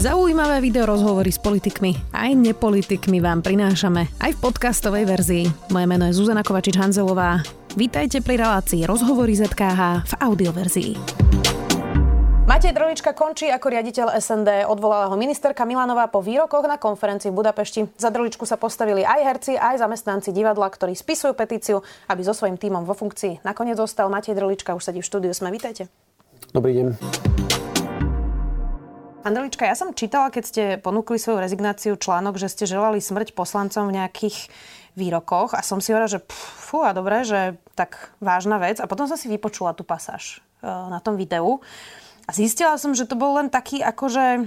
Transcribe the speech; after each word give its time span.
Zaujímavé 0.00 0.64
video 0.64 0.88
rozhovory 0.88 1.28
s 1.28 1.36
politikmi 1.36 1.92
aj 2.16 2.32
nepolitikmi 2.32 3.20
vám 3.20 3.44
prinášame 3.44 4.08
aj 4.24 4.32
v 4.32 4.38
podcastovej 4.40 5.04
verzii. 5.04 5.44
Moje 5.68 5.84
meno 5.84 6.08
je 6.08 6.16
Zuzana 6.16 6.40
Kovačič-Hanzelová. 6.40 7.44
Vítajte 7.76 8.24
pri 8.24 8.40
relácii 8.40 8.88
Rozhovory 8.88 9.36
ZKH 9.36 10.08
v 10.08 10.12
audioverzii. 10.24 10.90
Matej 12.48 12.72
Drolička 12.72 13.12
končí 13.12 13.52
ako 13.52 13.66
riaditeľ 13.68 14.16
SND. 14.16 14.64
Odvolala 14.72 15.12
ho 15.12 15.20
ministerka 15.20 15.68
Milanová 15.68 16.08
po 16.08 16.24
výrokoch 16.24 16.64
na 16.64 16.80
konferencii 16.80 17.28
v 17.28 17.36
Budapešti. 17.36 17.80
Za 18.00 18.08
Droličku 18.08 18.48
sa 18.48 18.56
postavili 18.56 19.04
aj 19.04 19.20
herci, 19.20 19.60
aj 19.60 19.84
zamestnanci 19.84 20.32
divadla, 20.32 20.72
ktorí 20.72 20.96
spisujú 20.96 21.36
petíciu, 21.36 21.84
aby 22.08 22.24
so 22.24 22.32
svojím 22.32 22.56
tímom 22.56 22.88
vo 22.88 22.96
funkcii 22.96 23.44
nakoniec 23.44 23.76
zostal. 23.76 24.08
Matej 24.08 24.32
Drolička 24.32 24.72
už 24.72 24.80
sedí 24.80 25.04
v 25.04 25.08
štúdiu. 25.12 25.36
Sme, 25.36 25.52
vítajte. 25.52 25.92
Dobrý 26.56 26.72
deň. 26.72 26.88
Andrelička, 29.20 29.68
ja 29.68 29.76
som 29.76 29.92
čítala, 29.92 30.32
keď 30.32 30.44
ste 30.48 30.62
ponúkli 30.80 31.20
svoju 31.20 31.44
rezignáciu 31.44 31.92
článok, 32.00 32.40
že 32.40 32.48
ste 32.48 32.64
želali 32.64 33.04
smrť 33.04 33.36
poslancom 33.36 33.92
v 33.92 34.00
nejakých 34.00 34.48
výrokoch 34.96 35.52
a 35.52 35.60
som 35.60 35.76
si 35.84 35.92
hovorila, 35.92 36.08
že 36.08 36.24
fú, 36.32 36.80
a 36.80 36.96
dobre, 36.96 37.28
že 37.28 37.60
tak 37.76 38.16
vážna 38.24 38.56
vec. 38.56 38.80
A 38.80 38.88
potom 38.88 39.04
som 39.04 39.20
si 39.20 39.28
vypočula 39.28 39.76
tú 39.76 39.84
pasáž 39.84 40.40
e, 40.64 40.66
na 40.66 41.04
tom 41.04 41.20
videu 41.20 41.60
a 42.24 42.30
zistila 42.32 42.80
som, 42.80 42.96
že 42.96 43.04
to 43.04 43.12
bol 43.12 43.36
len 43.36 43.52
taký 43.52 43.84
akože 43.84 44.24
e, 44.40 44.42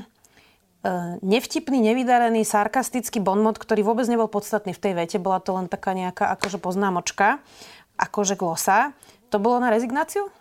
nevtipný, 1.21 1.77
nevydarený, 1.93 2.41
sarkastický 2.41 3.21
bonmot, 3.21 3.61
ktorý 3.61 3.85
vôbec 3.85 4.09
nebol 4.09 4.25
podstatný 4.25 4.73
v 4.73 4.81
tej 4.81 4.93
vete. 4.97 5.17
Bola 5.21 5.37
to 5.37 5.53
len 5.53 5.69
taká 5.69 5.93
nejaká 5.93 6.33
akože 6.33 6.57
poznámočka, 6.57 7.45
akože 8.01 8.33
glosa. 8.33 8.97
To 9.29 9.37
bolo 9.37 9.61
na 9.61 9.69
rezignáciu? 9.69 10.33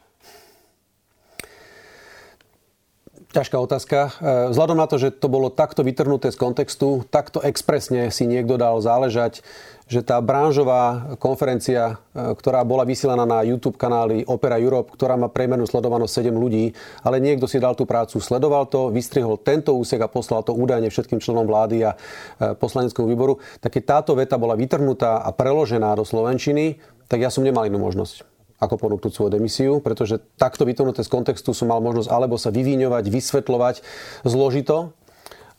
Ťažká 3.32 3.56
otázka. 3.56 3.98
E, 3.98 4.10
vzhľadom 4.52 4.76
na 4.76 4.84
to, 4.84 5.00
že 5.00 5.08
to 5.08 5.32
bolo 5.32 5.48
takto 5.48 5.80
vytrhnuté 5.80 6.28
z 6.28 6.36
kontextu, 6.36 7.00
takto 7.08 7.40
expresne 7.40 8.12
si 8.12 8.28
niekto 8.28 8.60
dal 8.60 8.76
záležať, 8.76 9.40
že 9.88 10.04
tá 10.04 10.20
branžová 10.20 11.16
konferencia, 11.16 11.96
e, 12.12 12.36
ktorá 12.36 12.60
bola 12.60 12.84
vysielaná 12.84 13.24
na 13.24 13.40
YouTube 13.40 13.80
kanáli 13.80 14.28
Opera 14.28 14.60
Europe, 14.60 14.92
ktorá 14.92 15.16
má 15.16 15.32
priemernu 15.32 15.64
sledovanosť 15.64 16.28
7 16.28 16.36
ľudí, 16.36 16.76
ale 17.00 17.24
niekto 17.24 17.48
si 17.48 17.56
dal 17.56 17.72
tú 17.72 17.88
prácu, 17.88 18.20
sledoval 18.20 18.68
to, 18.68 18.92
vystrihol 18.92 19.40
tento 19.40 19.72
úsek 19.72 20.04
a 20.04 20.12
poslal 20.12 20.44
to 20.44 20.52
údajne 20.52 20.92
všetkým 20.92 21.16
členom 21.16 21.48
vlády 21.48 21.88
a 21.88 21.96
e, 21.96 22.52
poslaneckému 22.52 23.08
výboru, 23.08 23.40
tak 23.64 23.80
keď 23.80 23.82
táto 23.96 24.12
veta 24.12 24.36
bola 24.36 24.60
vytrhnutá 24.60 25.24
a 25.24 25.32
preložená 25.32 25.96
do 25.96 26.04
Slovenčiny, 26.04 26.76
tak 27.08 27.24
ja 27.24 27.32
som 27.32 27.40
nemal 27.40 27.64
inú 27.64 27.80
možnosť 27.80 28.31
ako 28.62 28.78
ponúknuť 28.78 29.10
svoju 29.10 29.30
demisiu, 29.34 29.82
pretože 29.82 30.22
takto 30.38 30.62
vytrhnuté 30.62 31.02
z 31.02 31.10
kontextu 31.10 31.50
som 31.50 31.74
mal 31.74 31.82
možnosť 31.82 32.08
alebo 32.14 32.38
sa 32.38 32.54
vyvíňovať, 32.54 33.10
vysvetľovať 33.10 33.82
zložito, 34.22 34.94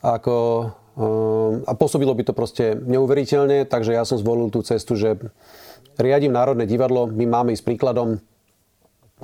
ako, 0.00 0.36
ehm, 0.96 1.68
a 1.68 1.72
pôsobilo 1.76 2.16
by 2.16 2.24
to 2.24 2.32
proste 2.32 2.80
neuveriteľne, 2.80 3.68
takže 3.68 3.92
ja 3.92 4.08
som 4.08 4.16
zvolil 4.16 4.48
tú 4.48 4.64
cestu, 4.64 4.96
že 4.96 5.20
riadím 6.00 6.32
Národné 6.32 6.64
divadlo, 6.64 7.04
my 7.04 7.28
máme 7.28 7.52
ísť 7.52 7.68
príkladom, 7.68 8.24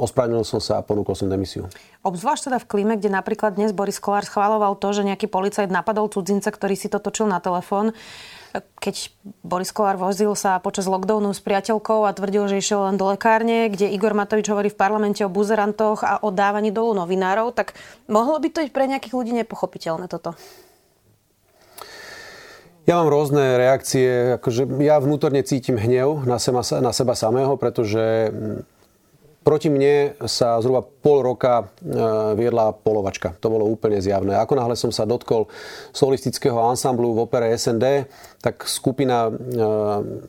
ospravedlnil 0.00 0.48
som 0.48 0.58
sa 0.58 0.80
a 0.80 0.84
ponúkol 0.84 1.12
som 1.12 1.28
demisiu. 1.28 1.68
Obzvlášť 2.00 2.48
teda 2.48 2.58
v 2.58 2.66
klíme, 2.66 2.94
kde 2.96 3.12
napríklad 3.12 3.60
dnes 3.60 3.76
Boris 3.76 4.00
Kolár 4.00 4.24
schváloval 4.24 4.80
to, 4.80 4.96
že 4.96 5.04
nejaký 5.04 5.28
policajt 5.28 5.68
napadol 5.68 6.08
cudzinca, 6.08 6.48
ktorý 6.48 6.74
si 6.74 6.88
to 6.88 6.96
točil 6.96 7.28
na 7.28 7.38
telefón 7.38 7.92
keď 8.82 9.14
Boris 9.46 9.70
Kolár 9.70 9.94
vozil 9.94 10.34
sa 10.34 10.58
počas 10.58 10.90
lockdownu 10.90 11.30
s 11.30 11.38
priateľkou 11.38 12.02
a 12.02 12.10
tvrdil, 12.10 12.50
že 12.50 12.58
išiel 12.58 12.90
len 12.90 12.98
do 12.98 13.06
lekárne, 13.06 13.70
kde 13.70 13.86
Igor 13.94 14.16
Matovič 14.16 14.50
hovorí 14.50 14.74
v 14.74 14.80
parlamente 14.80 15.22
o 15.22 15.30
buzerantoch 15.30 16.02
a 16.02 16.18
o 16.26 16.34
dávaní 16.34 16.74
dolu 16.74 16.98
novinárov, 16.98 17.54
tak 17.54 17.78
mohlo 18.10 18.42
by 18.42 18.48
to 18.50 18.66
byť 18.66 18.70
pre 18.74 18.90
nejakých 18.90 19.14
ľudí 19.14 19.32
nepochopiteľné 19.44 20.10
toto? 20.10 20.34
Ja 22.88 22.98
mám 22.98 23.12
rôzne 23.12 23.60
reakcie. 23.60 24.34
Akože 24.40 24.66
ja 24.82 24.98
vnútorne 24.98 25.46
cítim 25.46 25.78
hnev 25.78 26.26
na 26.26 26.42
seba, 26.42 26.66
na 26.82 26.90
seba 26.90 27.14
samého, 27.14 27.54
pretože 27.54 28.34
Proti 29.40 29.72
mne 29.72 30.20
sa 30.28 30.60
zhruba 30.60 30.84
pol 30.84 31.24
roka 31.24 31.72
e, 31.80 31.96
viedla 32.36 32.76
polovačka. 32.76 33.32
To 33.40 33.48
bolo 33.48 33.64
úplne 33.64 33.96
zjavné. 33.96 34.36
Ako 34.36 34.52
náhle 34.52 34.76
som 34.76 34.92
sa 34.92 35.08
dotkol 35.08 35.48
solistického 35.96 36.60
ansamblu 36.60 37.16
v 37.16 37.24
opere 37.24 37.48
SND, 37.56 38.04
tak 38.44 38.68
skupina 38.68 39.32
e, 39.32 39.32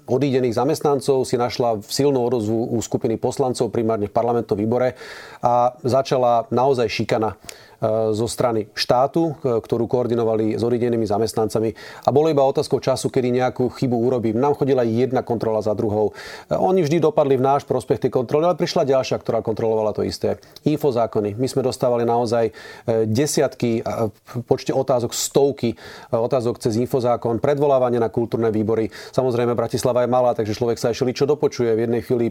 odídených 0.08 0.56
zamestnancov 0.56 1.28
si 1.28 1.36
našla 1.36 1.84
silnú 1.84 2.24
odozvu 2.24 2.72
u 2.72 2.80
skupiny 2.80 3.20
poslancov, 3.20 3.76
primárne 3.76 4.08
v 4.08 4.16
parlamentnom 4.16 4.56
výbore 4.56 4.96
a 5.44 5.76
začala 5.84 6.48
naozaj 6.48 6.88
šikana 6.88 7.36
zo 8.14 8.28
strany 8.30 8.70
štátu, 8.78 9.34
e, 9.42 9.60
ktorú 9.60 9.90
koordinovali 9.90 10.56
s 10.58 10.62
oridenými 10.62 11.06
zamestnancami. 11.06 11.74
A 12.06 12.10
bolo 12.14 12.30
iba 12.30 12.46
otázkou 12.46 12.78
času, 12.78 13.10
kedy 13.10 13.34
nejakú 13.42 13.74
chybu 13.74 13.98
urobím. 13.98 14.38
Nám 14.38 14.58
chodila 14.58 14.86
jedna 14.86 15.26
kontrola 15.26 15.66
za 15.66 15.74
druhou. 15.74 16.14
E, 16.50 16.56
oni 16.56 16.86
vždy 16.86 17.02
dopadli 17.02 17.38
v 17.38 17.46
náš 17.46 17.66
prospech 17.66 18.08
tej 18.08 18.12
kontroly, 18.12 18.46
ale 18.46 18.60
prišla 18.60 18.86
ďalšia, 18.86 19.18
ktorá 19.22 19.42
kontrolovala 19.42 19.94
to 19.94 20.06
isté. 20.06 20.38
Infozákony. 20.68 21.34
My 21.38 21.48
sme 21.50 21.66
dostávali 21.66 22.06
naozaj 22.06 22.54
desiatky, 23.08 23.82
počte 24.46 24.74
otázok 24.74 25.14
stovky 25.14 25.74
otázok 26.12 26.60
cez 26.60 26.76
infozákon, 26.78 27.40
predvolávanie 27.40 27.98
na 27.98 28.12
kultúrne 28.12 28.52
výbory. 28.52 28.92
Samozrejme, 29.16 29.56
Bratislava 29.56 30.04
je 30.04 30.10
malá, 30.12 30.36
takže 30.36 30.58
človek 30.58 30.78
sa 30.78 30.92
ešte 30.92 31.24
čo 31.24 31.26
dopočuje. 31.26 31.72
V 31.76 31.84
jednej 31.88 32.02
chvíli 32.04 32.26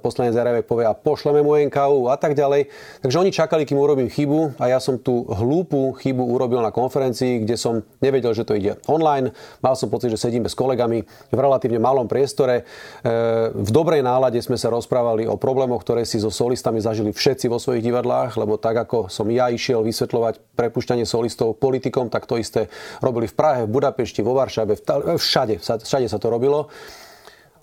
poslanec 0.00 0.34
Jarevek 0.36 0.66
povie 0.68 0.88
a 0.88 0.96
pošleme 0.96 1.44
mu 1.44 1.56
NKU 1.56 2.08
a 2.08 2.16
tak 2.16 2.34
ďalej. 2.34 2.68
Takže 3.04 3.16
oni 3.20 3.30
čakali, 3.32 3.62
kým 3.64 3.78
urobím 3.78 4.08
chybu 4.08 4.60
a 4.60 4.72
ja 4.72 4.78
som 4.80 4.87
tú 4.96 5.28
hlúpu 5.28 5.92
chybu 6.00 6.24
urobil 6.24 6.64
na 6.64 6.72
konferencii, 6.72 7.44
kde 7.44 7.60
som 7.60 7.84
nevedel, 8.00 8.32
že 8.32 8.48
to 8.48 8.56
ide 8.56 8.80
online. 8.88 9.36
Mal 9.60 9.76
som 9.76 9.92
pocit, 9.92 10.08
že 10.08 10.16
sedíme 10.16 10.48
s 10.48 10.56
kolegami 10.56 11.04
v 11.04 11.36
relatívne 11.36 11.76
malom 11.76 12.08
priestore. 12.08 12.64
E, 12.64 13.12
v 13.52 13.68
dobrej 13.68 14.00
nálade 14.00 14.40
sme 14.40 14.56
sa 14.56 14.72
rozprávali 14.72 15.28
o 15.28 15.36
problémoch, 15.36 15.84
ktoré 15.84 16.08
si 16.08 16.16
so 16.16 16.32
solistami 16.32 16.80
zažili 16.80 17.12
všetci 17.12 17.52
vo 17.52 17.60
svojich 17.60 17.84
divadlách, 17.84 18.40
lebo 18.40 18.56
tak 18.56 18.88
ako 18.88 19.12
som 19.12 19.28
ja 19.28 19.52
išiel 19.52 19.84
vysvetľovať 19.84 20.56
prepušťanie 20.56 21.04
solistov 21.04 21.60
politikom, 21.60 22.08
tak 22.08 22.24
to 22.24 22.40
isté 22.40 22.72
robili 23.04 23.28
v 23.28 23.36
Prahe, 23.36 23.60
v 23.68 23.74
Budapešti, 23.76 24.24
vo 24.24 24.32
Varšave, 24.32 24.80
všade, 25.20 25.60
všade 25.60 26.06
sa 26.08 26.16
to 26.16 26.32
robilo. 26.32 26.72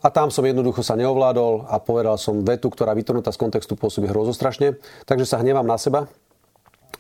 A 0.06 0.14
tam 0.14 0.30
som 0.30 0.46
jednoducho 0.46 0.86
sa 0.86 0.94
neovládol 0.94 1.66
a 1.66 1.82
povedal 1.82 2.22
som 2.22 2.46
vetu, 2.46 2.70
ktorá 2.70 2.94
vytrhnutá 2.94 3.34
z 3.34 3.42
kontextu 3.42 3.74
pôsobí 3.74 4.06
hrozostrašne. 4.06 4.78
Takže 5.10 5.26
sa 5.26 5.42
hnevám 5.42 5.66
na 5.66 5.82
seba, 5.82 6.06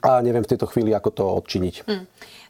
a 0.05 0.21
neviem 0.21 0.45
v 0.45 0.51
tejto 0.53 0.69
chvíli, 0.69 0.93
ako 0.93 1.09
to 1.09 1.23
odčiniť. 1.41 1.75
Hmm. 1.89 2.05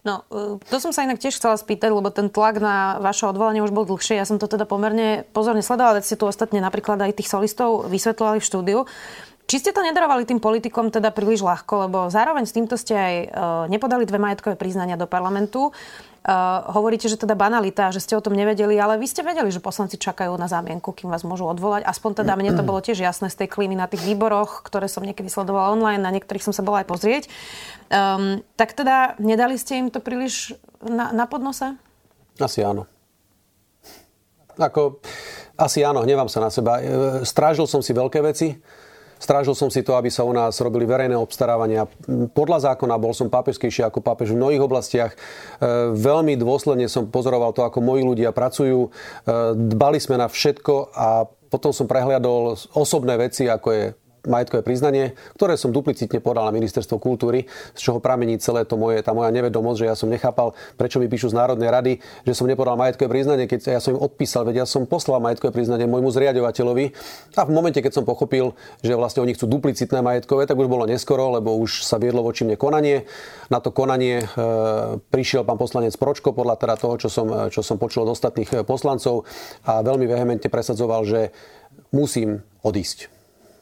No, 0.06 0.22
e, 0.30 0.62
to 0.62 0.78
som 0.78 0.94
sa 0.94 1.02
inak 1.02 1.18
tiež 1.18 1.40
chcela 1.40 1.58
spýtať, 1.58 1.90
lebo 1.90 2.14
ten 2.14 2.30
tlak 2.30 2.62
na 2.62 3.02
vaše 3.02 3.26
odvolanie 3.26 3.64
už 3.64 3.74
bol 3.74 3.90
dlhšie. 3.90 4.20
Ja 4.20 4.28
som 4.28 4.38
to 4.38 4.46
teda 4.46 4.70
pomerne 4.70 5.26
pozorne 5.34 5.66
sledovala, 5.66 5.98
veď 5.98 6.04
ste 6.06 6.20
tu 6.20 6.30
ostatne 6.30 6.62
napríklad 6.62 7.02
aj 7.02 7.18
tých 7.18 7.32
solistov 7.32 7.90
vysvetľovali 7.90 8.38
v 8.38 8.46
štúdiu. 8.46 8.80
Či 9.46 9.62
ste 9.62 9.72
to 9.72 9.86
nedarovali 9.86 10.26
tým 10.26 10.42
politikom 10.42 10.90
teda 10.90 11.14
príliš 11.14 11.46
ľahko, 11.46 11.86
lebo 11.86 12.00
zároveň 12.10 12.50
s 12.50 12.56
týmto 12.58 12.82
ste 12.82 12.98
aj 12.98 13.16
e, 13.22 13.28
nepodali 13.70 14.02
dve 14.10 14.18
majetkové 14.18 14.58
priznania 14.58 14.98
do 14.98 15.06
parlamentu. 15.06 15.70
Uh, 16.26 16.66
hovoríte, 16.74 17.06
že 17.06 17.22
teda 17.22 17.38
banalita, 17.38 17.94
že 17.94 18.02
ste 18.02 18.18
o 18.18 18.24
tom 18.26 18.34
nevedeli, 18.34 18.74
ale 18.82 18.98
vy 18.98 19.06
ste 19.06 19.22
vedeli, 19.22 19.54
že 19.54 19.62
poslanci 19.62 20.02
čakajú 20.02 20.34
na 20.42 20.50
zámienku, 20.50 20.90
kým 20.90 21.14
vás 21.14 21.22
môžu 21.22 21.46
odvolať. 21.46 21.86
Aspoň 21.86 22.26
teda 22.26 22.34
mne 22.34 22.58
to 22.58 22.66
bolo 22.66 22.82
tiež 22.82 22.98
jasné 22.98 23.30
z 23.30 23.46
tej 23.46 23.54
klímy 23.54 23.78
na 23.78 23.86
tých 23.86 24.02
výboroch, 24.02 24.66
ktoré 24.66 24.90
som 24.90 25.06
niekedy 25.06 25.30
sledovala 25.30 25.78
online, 25.78 26.02
na 26.02 26.10
niektorých 26.10 26.42
som 26.42 26.50
sa 26.50 26.66
bola 26.66 26.82
aj 26.82 26.90
pozrieť. 26.90 27.24
Um, 27.94 28.42
tak 28.58 28.74
teda 28.74 29.14
nedali 29.22 29.54
ste 29.62 29.78
im 29.78 29.94
to 29.94 30.02
príliš 30.02 30.58
na, 30.82 31.14
na 31.14 31.30
podnose? 31.30 31.78
Asi 32.42 32.66
áno. 32.66 32.90
Ako, 34.58 34.98
asi 35.62 35.86
áno, 35.86 36.02
hnevám 36.02 36.26
sa 36.26 36.42
na 36.42 36.50
seba. 36.50 36.82
E, 36.82 37.22
strážil 37.22 37.70
som 37.70 37.86
si 37.86 37.94
veľké 37.94 38.26
veci, 38.26 38.58
Strážil 39.16 39.56
som 39.56 39.72
si 39.72 39.80
to, 39.82 39.96
aby 39.96 40.12
sa 40.12 40.28
u 40.28 40.34
nás 40.36 40.60
robili 40.60 40.84
verejné 40.84 41.16
obstarávania. 41.16 41.88
Podľa 42.36 42.72
zákona 42.72 43.00
bol 43.00 43.16
som 43.16 43.32
pápežskejší 43.32 43.88
ako 43.88 44.04
pápež 44.04 44.36
v 44.36 44.40
mnohých 44.40 44.64
oblastiach. 44.64 45.16
E, 45.16 45.18
veľmi 45.96 46.36
dôsledne 46.36 46.92
som 46.92 47.08
pozoroval 47.08 47.56
to, 47.56 47.64
ako 47.64 47.80
moji 47.80 48.04
ľudia 48.04 48.36
pracujú. 48.36 48.88
E, 48.88 48.90
dbali 49.56 49.98
sme 50.04 50.20
na 50.20 50.28
všetko 50.28 50.92
a 50.92 51.26
potom 51.48 51.72
som 51.72 51.88
prehliadol 51.88 52.60
osobné 52.76 53.16
veci, 53.16 53.48
ako 53.48 53.68
je 53.72 53.84
majetkové 54.28 54.62
priznanie, 54.66 55.14
ktoré 55.38 55.56
som 55.56 55.74
duplicitne 55.74 56.20
podal 56.20 56.46
na 56.46 56.54
ministerstvo 56.54 56.98
kultúry, 57.02 57.48
z 57.74 57.80
čoho 57.80 58.02
pramení 58.02 58.38
celé 58.42 58.66
to 58.66 58.76
moje, 58.76 59.02
tá 59.02 59.14
moja 59.14 59.32
nevedomosť, 59.32 59.80
že 59.82 59.86
ja 59.88 59.96
som 59.96 60.10
nechápal, 60.12 60.54
prečo 60.76 61.02
mi 61.02 61.08
píšu 61.10 61.32
z 61.32 61.38
Národnej 61.38 61.70
rady, 61.70 61.94
že 62.28 62.34
som 62.34 62.50
nepodal 62.50 62.78
majetkové 62.78 63.10
priznanie, 63.10 63.46
keď 63.50 63.78
ja 63.78 63.82
som 63.82 63.96
im 63.98 64.02
odpísal, 64.02 64.46
veď 64.46 64.66
ja 64.66 64.68
som 64.68 64.84
poslal 64.86 65.22
majetkové 65.24 65.56
priznanie 65.56 65.88
môjmu 65.90 66.12
zriadovateľovi 66.12 66.86
a 67.38 67.42
v 67.46 67.52
momente, 67.54 67.80
keď 67.80 68.02
som 68.02 68.06
pochopil, 68.06 68.54
že 68.82 68.94
vlastne 68.98 69.24
oni 69.24 69.34
chcú 69.34 69.48
duplicitné 69.48 70.02
majetkové, 70.02 70.50
tak 70.50 70.60
už 70.60 70.68
bolo 70.70 70.90
neskoro, 70.90 71.34
lebo 71.38 71.56
už 71.58 71.86
sa 71.86 72.02
viedlo 72.02 72.26
voči 72.26 72.44
mne 72.44 72.60
konanie. 72.60 73.08
Na 73.50 73.62
to 73.62 73.70
konanie 73.70 74.26
e, 74.26 74.28
prišiel 75.00 75.46
pán 75.46 75.58
poslanec 75.62 75.94
Pročko 75.96 76.34
podľa 76.34 76.58
teda 76.60 76.76
toho, 76.76 76.96
čo 77.00 77.10
som, 77.10 77.28
čo 77.54 77.62
som 77.62 77.78
počul 77.78 78.04
od 78.04 78.14
ostatných 78.14 78.66
poslancov 78.66 79.24
a 79.64 79.86
veľmi 79.86 80.10
vehementne 80.10 80.50
presadzoval, 80.50 81.06
že 81.06 81.22
musím 81.94 82.44
odísť 82.66 83.15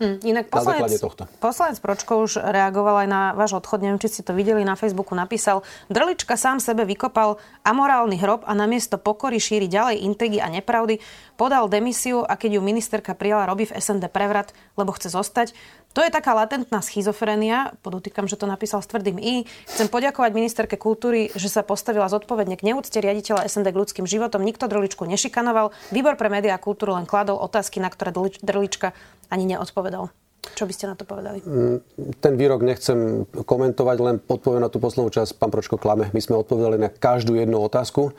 Hmm, 0.03 0.19
inak 0.19 0.51
poslanec, 0.51 0.99
tohto. 0.99 1.23
poslanec 1.39 1.79
Pročko 1.79 2.27
už 2.27 2.43
reagoval 2.43 3.07
aj 3.07 3.07
na 3.07 3.21
váš 3.31 3.55
odchod, 3.55 3.79
neviem, 3.79 3.95
či 4.03 4.19
ste 4.19 4.21
to 4.27 4.35
videli, 4.35 4.67
na 4.67 4.75
Facebooku 4.75 5.15
napísal, 5.15 5.63
Drlička 5.87 6.35
sám 6.35 6.59
sebe 6.59 6.83
vykopal 6.83 7.39
amorálny 7.63 8.19
hrob 8.19 8.43
a 8.43 8.51
namiesto 8.51 8.99
pokory 8.99 9.39
šíri 9.39 9.71
ďalej 9.71 10.03
intrigy 10.03 10.43
a 10.43 10.51
nepravdy, 10.51 10.99
podal 11.39 11.71
demisiu 11.71 12.19
a 12.27 12.35
keď 12.35 12.59
ju 12.59 12.61
ministerka 12.67 13.15
prijala, 13.15 13.47
robí 13.47 13.63
v 13.63 13.79
SND 13.79 14.11
prevrat, 14.11 14.51
lebo 14.75 14.91
chce 14.91 15.07
zostať. 15.07 15.55
To 15.93 16.01
je 16.01 16.09
taká 16.09 16.33
latentná 16.33 16.81
schizofrenia, 16.81 17.77
podotýkam, 17.85 18.25
že 18.25 18.33
to 18.33 18.49
napísal 18.49 18.81
s 18.81 18.89
tvrdým 18.89 19.21
I. 19.21 19.45
Chcem 19.69 19.85
poďakovať 19.85 20.33
ministerke 20.33 20.73
kultúry, 20.73 21.29
že 21.37 21.53
sa 21.53 21.61
postavila 21.61 22.09
zodpovedne 22.09 22.57
k 22.57 22.65
neúcte 22.65 22.97
riaditeľa 22.97 23.45
SND 23.45 23.69
k 23.69 23.77
ľudským 23.77 24.05
životom. 24.09 24.41
Nikto 24.41 24.65
Drličku 24.65 25.05
nešikanoval. 25.05 25.69
Výbor 25.93 26.17
pre 26.17 26.33
médiá 26.33 26.57
a 26.57 26.61
kultúru 26.61 26.97
len 26.97 27.05
kladol 27.05 27.37
otázky, 27.37 27.77
na 27.77 27.93
ktoré 27.93 28.09
Drlička 28.41 28.97
ani 29.33 29.45
neodpovedal. 29.49 30.07
Čo 30.53 30.69
by 30.69 30.73
ste 30.73 30.85
na 30.85 30.95
to 30.95 31.03
povedali? 31.03 31.41
Mm, 31.41 31.81
ten 32.21 32.33
výrok 32.37 32.61
nechcem 32.61 33.25
komentovať, 33.25 33.97
len 34.01 34.15
odpoviem 34.21 34.61
na 34.61 34.69
tú 34.69 34.77
poslednú 34.77 35.09
časť. 35.09 35.41
Pán 35.41 35.49
Pročko 35.49 35.81
klame. 35.81 36.13
My 36.13 36.21
sme 36.21 36.37
odpovedali 36.37 36.77
na 36.77 36.89
každú 36.93 37.33
jednu 37.33 37.57
otázku 37.61 38.13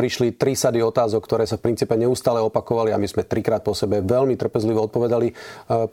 prišli 0.00 0.32
tri 0.32 0.56
sady 0.56 0.80
otázok, 0.80 1.20
ktoré 1.20 1.44
sa 1.44 1.60
v 1.60 1.68
princípe 1.68 1.92
neustále 1.92 2.40
opakovali 2.40 2.88
a 2.88 2.96
my 2.96 3.04
sme 3.04 3.26
trikrát 3.26 3.60
po 3.60 3.76
sebe 3.76 4.00
veľmi 4.00 4.32
trpezlivo 4.32 4.80
odpovedali. 4.88 5.28
E, 5.28 5.34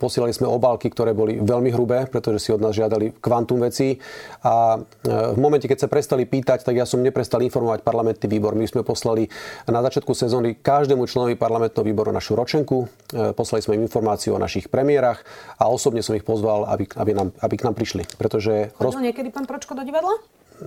posielali 0.00 0.32
sme 0.32 0.48
obálky, 0.48 0.88
ktoré 0.88 1.12
boli 1.12 1.36
veľmi 1.36 1.68
hrubé, 1.74 2.08
pretože 2.08 2.48
si 2.48 2.50
od 2.54 2.64
nás 2.64 2.72
žiadali 2.72 3.20
kvantum 3.20 3.60
vecí. 3.60 4.00
A 4.48 4.80
e, 4.80 5.34
v 5.34 5.38
momente, 5.38 5.68
keď 5.68 5.84
sa 5.84 5.92
prestali 5.92 6.24
pýtať, 6.24 6.64
tak 6.64 6.80
ja 6.80 6.88
som 6.88 7.04
neprestal 7.04 7.44
informovať 7.44 7.84
parlamentný 7.84 8.32
výbor. 8.32 8.56
My 8.56 8.64
sme 8.64 8.80
poslali 8.80 9.28
na 9.68 9.84
začiatku 9.84 10.16
sezóny 10.16 10.56
každému 10.56 11.04
členovi 11.04 11.36
parlamentného 11.36 11.84
výboru 11.84 12.08
našu 12.08 12.32
ročenku. 12.32 12.88
E, 13.12 13.36
poslali 13.36 13.60
sme 13.60 13.76
im 13.76 13.84
informáciu 13.84 14.38
o 14.38 14.40
našich 14.40 14.72
premiérach 14.72 15.20
a 15.60 15.68
osobne 15.78 16.02
som 16.02 16.18
ich 16.18 16.26
pozval, 16.26 16.66
aby, 16.66 16.90
aby, 16.98 17.12
nám, 17.14 17.30
aby 17.38 17.54
k 17.54 17.64
nám 17.70 17.78
prišli. 17.78 18.02
Pretože 18.18 18.74
roz... 18.82 18.98
niekedy 18.98 19.30
pán 19.30 19.46
Pročko 19.46 19.78
do 19.78 19.86
divadla? 19.86 20.18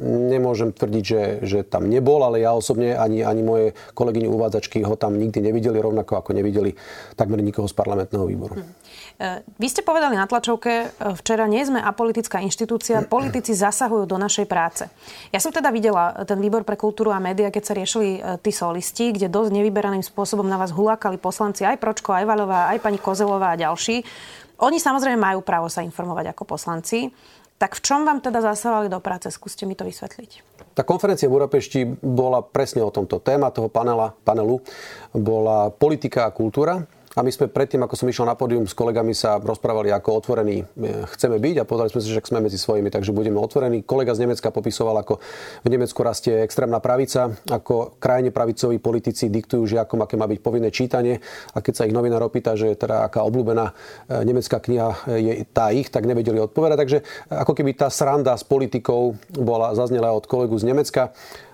Nemôžem 0.08 0.72
tvrdiť, 0.72 1.04
že, 1.04 1.24
že 1.44 1.60
tam 1.68 1.92
nebol, 1.92 2.24
ale 2.24 2.40
ja 2.40 2.56
osobne 2.56 2.96
ani, 2.96 3.28
ani 3.28 3.44
moje 3.44 3.66
kolegyne 3.92 4.32
uvádzačky 4.32 4.88
ho 4.88 4.96
tam 4.96 5.20
nikdy 5.20 5.44
nevideli, 5.44 5.84
rovnako 5.84 6.24
ako 6.24 6.32
nevideli 6.32 6.80
takmer 7.20 7.44
nikoho 7.44 7.68
z 7.68 7.76
parlamentného 7.76 8.24
výboru. 8.24 8.56
Hm. 8.56 8.82
Vy 9.62 9.68
ste 9.70 9.86
povedali 9.86 10.18
na 10.18 10.26
tlačovke, 10.26 10.74
e, 10.74 11.14
včera 11.14 11.46
nie 11.46 11.62
sme 11.62 11.78
apolitická 11.78 12.42
inštitúcia, 12.42 13.06
politici 13.16 13.54
zasahujú 13.54 14.10
do 14.10 14.18
našej 14.18 14.50
práce. 14.50 14.90
Ja 15.30 15.38
som 15.38 15.54
teda 15.54 15.70
videla 15.70 16.26
ten 16.26 16.42
výbor 16.42 16.66
pre 16.66 16.74
kultúru 16.74 17.14
a 17.14 17.22
média, 17.22 17.54
keď 17.54 17.64
sa 17.64 17.78
riešili 17.78 18.10
e, 18.18 18.20
tí 18.42 18.50
solisti, 18.50 19.14
kde 19.14 19.30
dosť 19.30 19.54
nevyberaným 19.54 20.02
spôsobom 20.02 20.48
na 20.50 20.58
vás 20.58 20.74
hulákali 20.74 21.22
poslanci, 21.22 21.62
aj 21.68 21.78
Pročko, 21.78 22.18
aj 22.18 22.26
Valová, 22.26 22.74
aj 22.74 22.82
pani 22.82 22.98
Kozelová 22.98 23.54
a 23.54 23.60
ďalší. 23.62 24.02
Oni 24.62 24.78
samozrejme 24.78 25.18
majú 25.18 25.42
právo 25.42 25.68
sa 25.68 25.82
informovať 25.82 26.38
ako 26.38 26.44
poslanci. 26.46 27.10
Tak 27.62 27.78
v 27.78 27.82
čom 27.86 28.06
vám 28.06 28.26
teda 28.26 28.42
zasahovali 28.42 28.90
do 28.90 28.98
práce? 28.98 29.30
Skúste 29.30 29.70
mi 29.70 29.78
to 29.78 29.86
vysvetliť. 29.86 30.32
Tá 30.74 30.82
konferencia 30.82 31.30
v 31.30 31.38
Budapešti 31.38 31.86
bola 32.02 32.42
presne 32.42 32.82
o 32.82 32.90
tomto. 32.90 33.22
Téma 33.22 33.54
toho 33.54 33.70
panela, 33.70 34.18
panelu 34.26 34.58
bola 35.14 35.70
politika 35.70 36.26
a 36.26 36.34
kultúra. 36.34 36.82
A 37.12 37.28
my 37.28 37.28
sme 37.28 37.52
predtým, 37.52 37.84
ako 37.84 38.00
som 38.00 38.08
išiel 38.08 38.24
na 38.24 38.40
pódium 38.40 38.64
s 38.64 38.72
kolegami, 38.72 39.12
sa 39.12 39.36
rozprávali, 39.36 39.92
ako 39.92 40.24
otvorení 40.24 40.64
e, 40.64 41.04
chceme 41.12 41.44
byť 41.44 41.56
a 41.60 41.68
povedali 41.68 41.92
sme 41.92 42.00
si, 42.00 42.08
že 42.08 42.24
sme 42.24 42.40
medzi 42.40 42.56
svojimi, 42.56 42.88
takže 42.88 43.12
budeme 43.12 43.36
otvorení. 43.36 43.84
Kolega 43.84 44.16
z 44.16 44.24
Nemecka 44.24 44.48
popisoval, 44.48 45.04
ako 45.04 45.20
v 45.60 45.68
Nemecku 45.68 46.00
rastie 46.08 46.40
extrémna 46.40 46.80
pravica, 46.80 47.36
ako 47.52 48.00
krajine 48.00 48.32
pravicoví 48.32 48.80
politici 48.80 49.28
diktujú 49.28 49.68
žiakom, 49.68 50.00
aké 50.00 50.16
má 50.16 50.24
byť 50.24 50.40
povinné 50.40 50.72
čítanie. 50.72 51.20
A 51.52 51.60
keď 51.60 51.84
sa 51.84 51.84
ich 51.84 51.92
novinár 51.92 52.24
opýta, 52.24 52.56
že 52.56 52.80
teda 52.80 53.04
aká 53.12 53.28
obľúbená 53.28 53.66
e, 53.68 53.74
nemecká 54.24 54.64
kniha 54.64 55.12
je 55.12 55.44
tá 55.52 55.76
ich, 55.76 55.92
tak 55.92 56.08
nevedeli 56.08 56.40
odpovedať. 56.40 56.78
Takže 56.80 56.98
ako 57.28 57.52
keby 57.52 57.76
tá 57.76 57.92
sranda 57.92 58.40
s 58.40 58.48
politikou 58.48 59.20
bola 59.36 59.76
zaznela 59.76 60.16
od 60.16 60.24
kolegu 60.24 60.56
z 60.56 60.64
Nemecka 60.64 61.12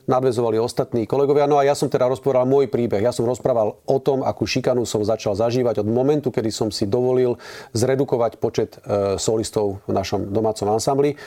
nadvezovali 0.08 0.56
ostatní 0.58 1.04
kolegovia. 1.04 1.46
No 1.46 1.60
a 1.60 1.68
ja 1.68 1.76
som 1.76 1.92
teda 1.92 2.08
rozprával 2.08 2.48
môj 2.48 2.72
príbeh. 2.72 3.04
Ja 3.04 3.12
som 3.12 3.28
rozprával 3.28 3.76
o 3.84 3.98
tom, 4.00 4.24
akú 4.24 4.48
šikanu 4.48 4.88
som 4.88 5.04
začal 5.04 5.36
zažívať 5.36 5.84
od 5.84 5.88
momentu, 5.92 6.32
kedy 6.32 6.50
som 6.50 6.72
si 6.72 6.88
dovolil 6.88 7.36
zredukovať 7.76 8.40
počet 8.40 8.80
e, 8.82 9.20
solistov 9.20 9.84
v 9.84 9.92
našom 9.92 10.32
domácom 10.32 10.72
ansambli. 10.72 11.20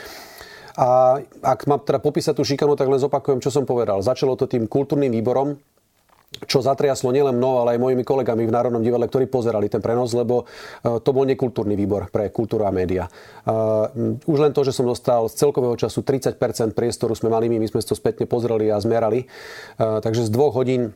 A 0.81 1.21
ak 1.45 1.69
mám 1.69 1.85
teda 1.85 2.01
popísať 2.01 2.33
tú 2.33 2.43
šikanu, 2.43 2.73
tak 2.73 2.89
len 2.89 2.97
zopakujem, 2.97 3.45
čo 3.45 3.53
som 3.53 3.69
povedal. 3.69 4.01
Začalo 4.01 4.33
to 4.33 4.49
tým 4.49 4.65
kultúrnym 4.65 5.13
výborom, 5.13 5.61
čo 6.31 6.63
zatriaslo 6.63 7.11
nielen 7.11 7.35
mnou, 7.35 7.59
ale 7.59 7.75
aj 7.75 7.83
mojimi 7.83 8.07
kolegami 8.07 8.47
v 8.47 8.55
Národnom 8.55 8.87
divadle, 8.87 9.11
ktorí 9.11 9.27
pozerali 9.27 9.67
ten 9.67 9.83
prenos, 9.83 10.15
lebo 10.15 10.47
e, 10.47 11.03
to 11.03 11.11
bol 11.11 11.27
nekultúrny 11.27 11.75
výbor 11.75 12.07
pre 12.07 12.31
kultúru 12.31 12.63
a 12.65 12.73
média. 12.73 13.11
E, 13.11 13.51
už 14.31 14.39
len 14.39 14.55
to, 14.55 14.63
že 14.63 14.71
som 14.71 14.87
dostal 14.87 15.27
z 15.27 15.35
celkového 15.35 15.75
času 15.75 16.07
30% 16.07 16.39
priestoru 16.71 17.19
sme 17.19 17.35
mali 17.35 17.51
my, 17.51 17.59
my 17.59 17.67
sme 17.67 17.83
to 17.83 17.99
spätne 17.99 18.31
pozreli 18.31 18.71
a 18.71 18.79
zmerali. 18.79 19.27
E, 19.27 19.27
takže 19.77 20.23
z 20.23 20.31
dvoch 20.31 20.55
hodín 20.55 20.95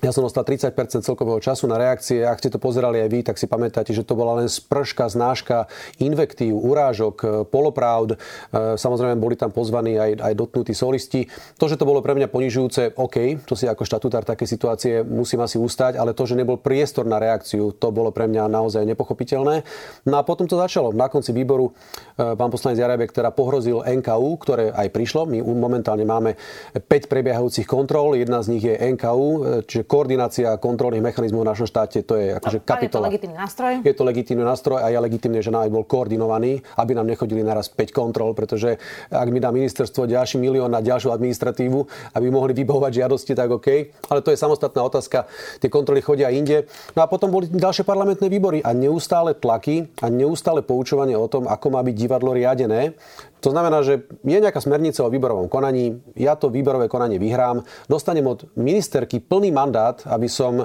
ja 0.00 0.16
som 0.16 0.24
dostal 0.24 0.48
30% 0.48 1.04
celkového 1.04 1.44
času 1.44 1.68
na 1.68 1.76
reakcie. 1.76 2.24
Ak 2.24 2.40
ste 2.40 2.48
to 2.48 2.56
pozerali 2.56 3.04
aj 3.04 3.08
vy, 3.12 3.20
tak 3.20 3.36
si 3.36 3.44
pamätáte, 3.44 3.92
že 3.92 4.00
to 4.00 4.16
bola 4.16 4.40
len 4.40 4.48
sprška, 4.48 5.12
znáška 5.12 5.68
invektív, 6.00 6.56
urážok, 6.56 7.16
e, 7.20 7.26
polopravd. 7.44 8.16
E, 8.16 8.80
samozrejme, 8.80 9.20
boli 9.20 9.36
tam 9.36 9.52
pozvaní 9.52 10.00
aj, 10.00 10.24
aj 10.24 10.32
dotknutí 10.40 10.72
solisti. 10.72 11.28
To, 11.60 11.68
že 11.68 11.76
to 11.76 11.84
bolo 11.84 12.00
pre 12.00 12.16
mňa 12.16 12.32
ponižujúce, 12.32 12.96
OK, 12.96 13.44
to 13.44 13.52
si 13.52 13.68
ako 13.68 13.84
štatutár 13.84 14.24
také 14.24 14.48
situácie 14.48 15.04
musím 15.04 15.44
asi 15.44 15.60
ustať, 15.60 16.00
ale 16.00 16.16
to, 16.16 16.24
že 16.24 16.32
nebol 16.32 16.56
priestor 16.56 17.04
na 17.04 17.20
reakciu, 17.20 17.76
to 17.76 17.92
bolo 17.92 18.08
pre 18.08 18.24
mňa 18.24 18.48
naozaj 18.48 18.88
nepochopiteľné. 18.88 19.68
No 20.08 20.14
a 20.16 20.24
potom 20.24 20.48
to 20.48 20.56
začalo. 20.56 20.96
Na 20.96 21.12
konci 21.12 21.36
výboru 21.36 21.76
e, 22.16 22.32
pán 22.40 22.48
poslanec 22.48 22.80
Jarabek 22.80 23.12
teda 23.12 23.36
pohrozil 23.36 23.84
NKU, 23.84 24.30
ktoré 24.40 24.72
aj 24.72 24.88
prišlo. 24.96 25.28
My 25.28 25.44
momentálne 25.44 26.08
máme 26.08 26.40
5 26.72 26.88
prebiehajúcich 26.88 27.68
kontrol. 27.68 28.16
Jedna 28.16 28.40
z 28.40 28.56
nich 28.56 28.64
je 28.64 28.80
NKU, 28.96 29.60
čiže 29.68 29.89
koordinácia 29.90 30.54
kontrolných 30.54 31.02
mechanizmov 31.02 31.42
v 31.42 31.50
našom 31.50 31.66
štáte, 31.66 32.06
to 32.06 32.14
je 32.14 32.38
akože 32.38 32.62
kapitola. 32.62 32.86
Je 32.86 32.94
to 32.94 33.02
legitímny 33.10 33.36
nástroj? 33.42 33.72
Je 33.82 33.94
to 33.98 34.02
legitímny 34.06 34.44
nástroj 34.46 34.78
a 34.78 34.86
je 34.86 34.98
legitímne, 35.02 35.42
že 35.42 35.50
nám 35.50 35.66
bol 35.66 35.82
koordinovaný, 35.82 36.62
aby 36.78 36.94
nám 36.94 37.10
nechodili 37.10 37.42
naraz 37.42 37.66
5 37.66 37.90
kontrol, 37.90 38.30
pretože 38.38 38.78
ak 39.10 39.28
mi 39.34 39.42
dá 39.42 39.50
ministerstvo 39.50 40.06
ďalší 40.06 40.38
milión 40.38 40.70
na 40.70 40.78
ďalšiu 40.78 41.10
administratívu, 41.10 41.78
aby 42.14 42.26
mohli 42.30 42.54
vybavovať 42.54 43.02
žiadosti, 43.02 43.34
tak 43.34 43.50
OK. 43.50 43.68
Ale 44.06 44.22
to 44.22 44.30
je 44.30 44.38
samostatná 44.38 44.78
otázka. 44.86 45.26
Tie 45.58 45.66
kontroly 45.66 45.98
chodia 46.06 46.30
inde. 46.30 46.70
No 46.94 47.02
a 47.02 47.10
potom 47.10 47.34
boli 47.34 47.50
ďalšie 47.50 47.82
parlamentné 47.82 48.30
výbory 48.30 48.62
a 48.62 48.70
neustále 48.70 49.34
tlaky 49.34 49.90
a 49.98 50.06
neustále 50.06 50.62
poučovanie 50.62 51.18
o 51.18 51.26
tom, 51.26 51.50
ako 51.50 51.66
má 51.74 51.82
byť 51.82 51.96
divadlo 51.98 52.30
riadené. 52.30 52.94
To 53.40 53.50
znamená, 53.50 53.80
že 53.80 54.04
je 54.20 54.38
nejaká 54.38 54.60
smernica 54.60 55.00
o 55.00 55.12
výborovom 55.12 55.48
konaní, 55.48 56.00
ja 56.12 56.36
to 56.36 56.52
výberové 56.52 56.92
konanie 56.92 57.16
vyhrám, 57.16 57.64
dostanem 57.88 58.24
od 58.28 58.44
ministerky 58.56 59.20
plný 59.20 59.48
mandát, 59.48 60.00
aby 60.04 60.28
som, 60.28 60.64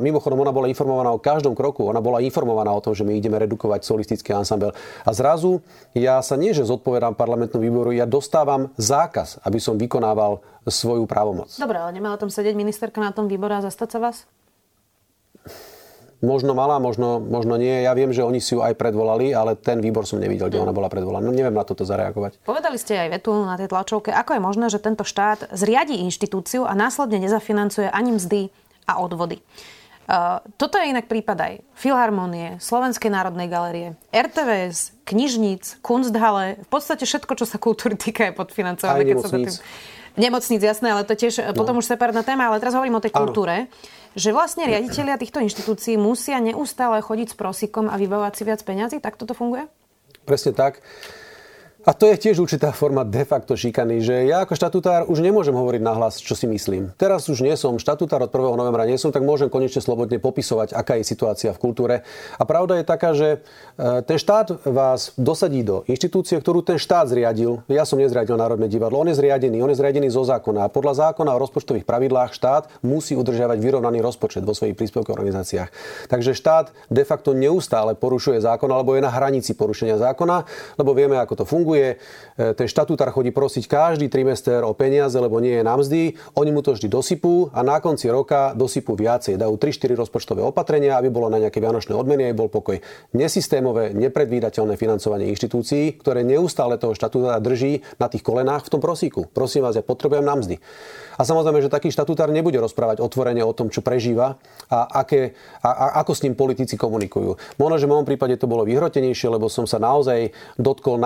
mimochodom 0.00 0.40
ona 0.40 0.52
bola 0.52 0.68
informovaná 0.68 1.08
o 1.12 1.20
každom 1.20 1.56
kroku, 1.56 1.88
ona 1.88 2.04
bola 2.04 2.20
informovaná 2.20 2.68
o 2.72 2.84
tom, 2.84 2.92
že 2.92 3.04
my 3.04 3.16
ideme 3.16 3.40
redukovať 3.40 3.84
solistický 3.84 4.36
ansambel. 4.36 4.76
A 5.02 5.10
zrazu 5.16 5.64
ja 5.96 6.20
sa 6.20 6.36
nie, 6.36 6.52
že 6.52 6.68
zodpovedám 6.68 7.16
parlamentnú 7.16 7.58
výboru, 7.58 7.90
ja 7.96 8.04
dostávam 8.04 8.68
zákaz, 8.76 9.40
aby 9.42 9.58
som 9.58 9.80
vykonával 9.80 10.44
svoju 10.68 11.08
právomoc. 11.10 11.50
Dobre, 11.58 11.80
ale 11.80 11.90
nemala 11.96 12.20
tam 12.20 12.30
sedieť 12.30 12.54
ministerka 12.54 13.02
na 13.02 13.10
tom 13.10 13.26
výbore 13.26 13.58
a 13.58 13.64
zastať 13.64 13.88
sa 13.88 13.98
vás? 13.98 14.16
Možno 16.22 16.54
mala, 16.54 16.78
možno, 16.78 17.18
možno 17.18 17.58
nie. 17.58 17.82
Ja 17.82 17.98
viem, 17.98 18.14
že 18.14 18.22
oni 18.22 18.38
si 18.38 18.54
ju 18.54 18.62
aj 18.62 18.78
predvolali, 18.78 19.34
ale 19.34 19.58
ten 19.58 19.82
výbor 19.82 20.06
som 20.06 20.22
nevidel, 20.22 20.46
kde 20.46 20.62
ona 20.62 20.70
bola 20.70 20.86
predvolaná. 20.86 21.18
No, 21.18 21.34
neviem 21.34 21.50
na 21.50 21.66
toto 21.66 21.82
zareagovať. 21.82 22.38
Povedali 22.46 22.78
ste 22.78 22.94
aj 22.94 23.18
vetu 23.18 23.34
na 23.42 23.58
tej 23.58 23.66
tlačovke. 23.66 24.14
Ako 24.14 24.38
je 24.38 24.40
možné, 24.40 24.70
že 24.70 24.78
tento 24.78 25.02
štát 25.02 25.50
zriadi 25.50 25.98
inštitúciu 26.06 26.62
a 26.62 26.78
následne 26.78 27.18
nezafinancuje 27.18 27.90
ani 27.90 28.14
mzdy 28.14 28.40
a 28.86 29.02
odvody? 29.02 29.42
Uh, 30.02 30.38
toto 30.58 30.78
je 30.78 30.94
inak 30.94 31.10
prípad 31.10 31.38
aj 31.38 31.52
Filharmonie, 31.78 32.58
Slovenskej 32.58 33.10
národnej 33.10 33.46
galerie, 33.46 33.88
RTVS, 34.10 34.98
knižníc, 35.06 35.78
Kunsthalle, 35.82 36.58
v 36.58 36.68
podstate 36.70 37.06
všetko, 37.06 37.38
čo 37.38 37.46
sa 37.46 37.58
kultúry 37.58 37.94
týka, 37.98 38.30
je 38.30 38.34
podfinancované. 38.34 38.98
Aj 38.98 39.06
nemocníc. 39.06 39.62
Nemocníc, 40.18 40.60
jasné, 40.60 40.92
ale 40.92 41.08
to 41.08 41.16
tiež 41.16 41.40
no. 41.40 41.56
potom 41.56 41.78
už 41.80 41.86
separátna 41.86 42.26
téma, 42.26 42.50
ale 42.50 42.60
teraz 42.60 42.74
hovorím 42.76 42.98
o 42.98 43.02
tej 43.02 43.14
kultúre. 43.14 43.70
Že 44.12 44.36
vlastne 44.36 44.68
riaditeľia 44.68 45.16
týchto 45.16 45.40
inštitúcií 45.40 45.96
musia 45.96 46.36
neustále 46.36 47.00
chodiť 47.00 47.32
s 47.32 47.38
prosikom 47.38 47.88
a 47.88 47.96
vybavovať 47.96 48.32
si 48.36 48.42
viac 48.44 48.60
peňazí? 48.60 49.00
Tak 49.00 49.16
toto 49.16 49.32
funguje? 49.32 49.68
Presne 50.28 50.52
tak. 50.52 50.84
A 51.82 51.90
to 51.98 52.06
je 52.06 52.14
tiež 52.14 52.38
určitá 52.38 52.70
forma 52.70 53.02
de 53.02 53.26
facto 53.26 53.58
šikany, 53.58 53.98
že 53.98 54.30
ja 54.30 54.46
ako 54.46 54.54
štatutár 54.54 55.10
už 55.10 55.18
nemôžem 55.18 55.50
hovoriť 55.50 55.82
nahlas, 55.82 56.22
čo 56.22 56.38
si 56.38 56.46
myslím. 56.46 56.94
Teraz 56.94 57.26
už 57.26 57.42
nie 57.42 57.58
som 57.58 57.74
štatutár 57.74 58.22
od 58.22 58.30
1. 58.30 58.54
novembra, 58.54 58.86
nie 58.86 58.94
som, 59.02 59.10
tak 59.10 59.26
môžem 59.26 59.50
konečne 59.50 59.82
slobodne 59.82 60.22
popisovať, 60.22 60.78
aká 60.78 61.02
je 61.02 61.10
situácia 61.10 61.50
v 61.50 61.58
kultúre. 61.58 62.06
A 62.38 62.46
pravda 62.46 62.78
je 62.78 62.86
taká, 62.86 63.10
že 63.18 63.42
e, 63.82 63.98
ten 64.06 64.14
štát 64.14 64.62
vás 64.62 65.10
dosadí 65.18 65.66
do 65.66 65.82
inštitúcie, 65.90 66.38
ktorú 66.38 66.62
ten 66.62 66.78
štát 66.78 67.10
zriadil. 67.10 67.66
Ja 67.66 67.82
som 67.82 67.98
nezriadil 67.98 68.38
Národné 68.38 68.70
divadlo, 68.70 69.02
on 69.02 69.10
je 69.10 69.18
zriadený, 69.18 69.58
on 69.58 69.74
je 69.74 69.82
zriadený 69.82 70.06
zo 70.14 70.22
zákona. 70.22 70.70
A 70.70 70.70
podľa 70.70 71.10
zákona 71.10 71.34
o 71.34 71.42
rozpočtových 71.42 71.82
pravidlách 71.82 72.30
štát 72.30 72.70
musí 72.86 73.18
udržiavať 73.18 73.58
vyrovnaný 73.58 73.98
rozpočet 74.06 74.46
vo 74.46 74.54
svojich 74.54 74.78
príspevkových 74.78 75.18
organizáciách. 75.18 75.70
Takže 76.06 76.30
štát 76.38 76.70
de 76.94 77.02
facto 77.02 77.34
neustále 77.34 77.98
porušuje 77.98 78.38
zákon 78.38 78.70
alebo 78.70 78.94
je 78.94 79.02
na 79.02 79.10
hranici 79.10 79.58
porušenia 79.58 79.98
zákona, 79.98 80.46
lebo 80.78 80.94
vieme, 80.94 81.18
ako 81.18 81.42
to 81.42 81.44
funguje 81.44 81.71
funguje. 81.72 81.96
E, 82.36 82.52
ten 82.52 82.68
štatútar 82.68 83.08
chodí 83.08 83.32
prosiť 83.32 83.64
každý 83.64 84.12
trimester 84.12 84.60
o 84.60 84.76
peniaze, 84.76 85.16
lebo 85.16 85.40
nie 85.40 85.60
je 85.60 85.64
na 85.64 85.74
mzdy. 85.80 86.20
Oni 86.36 86.50
mu 86.52 86.60
to 86.60 86.76
vždy 86.76 86.88
dosypú 86.92 87.48
a 87.56 87.64
na 87.64 87.80
konci 87.80 88.12
roka 88.12 88.52
dosypú 88.52 88.92
viacej. 88.92 89.40
Dajú 89.40 89.56
3-4 89.56 89.96
rozpočtové 89.96 90.44
opatrenia, 90.44 91.00
aby 91.00 91.08
bolo 91.08 91.32
na 91.32 91.40
nejaké 91.40 91.64
vianočné 91.64 91.96
odmeny 91.96 92.28
aj 92.28 92.34
bol 92.36 92.52
pokoj. 92.52 92.76
Nesystémové, 93.16 93.96
nepredvídateľné 93.96 94.76
financovanie 94.76 95.32
inštitúcií, 95.32 95.96
ktoré 95.96 96.20
neustále 96.20 96.76
toho 96.76 96.92
štatútára 96.92 97.40
drží 97.40 97.80
na 97.96 98.12
tých 98.12 98.20
kolenách 98.20 98.68
v 98.68 98.72
tom 98.76 98.80
prosíku. 98.84 99.24
Prosím 99.32 99.64
vás, 99.64 99.76
ja 99.76 99.84
potrebujem 99.84 100.24
na 100.24 100.36
mzdy. 100.36 100.60
A 101.20 101.22
samozrejme, 101.28 101.60
že 101.60 101.72
taký 101.72 101.92
štatutár 101.92 102.32
nebude 102.32 102.56
rozprávať 102.56 103.04
otvorene 103.04 103.44
o 103.44 103.52
tom, 103.52 103.68
čo 103.68 103.84
prežíva 103.84 104.40
a, 104.72 105.04
aké, 105.04 105.36
a, 105.60 105.68
a 105.68 105.86
ako 106.00 106.12
s 106.16 106.24
ním 106.24 106.32
politici 106.32 106.80
komunikujú. 106.80 107.36
Možno, 107.60 107.76
že 107.76 107.84
v 107.84 107.92
môjom 107.92 108.08
prípade 108.08 108.40
to 108.40 108.48
bolo 108.48 108.64
vyhrotenejšie, 108.64 109.28
lebo 109.28 109.52
som 109.52 109.68
sa 109.68 109.76
naozaj 109.76 110.32
dotkol 110.56 110.96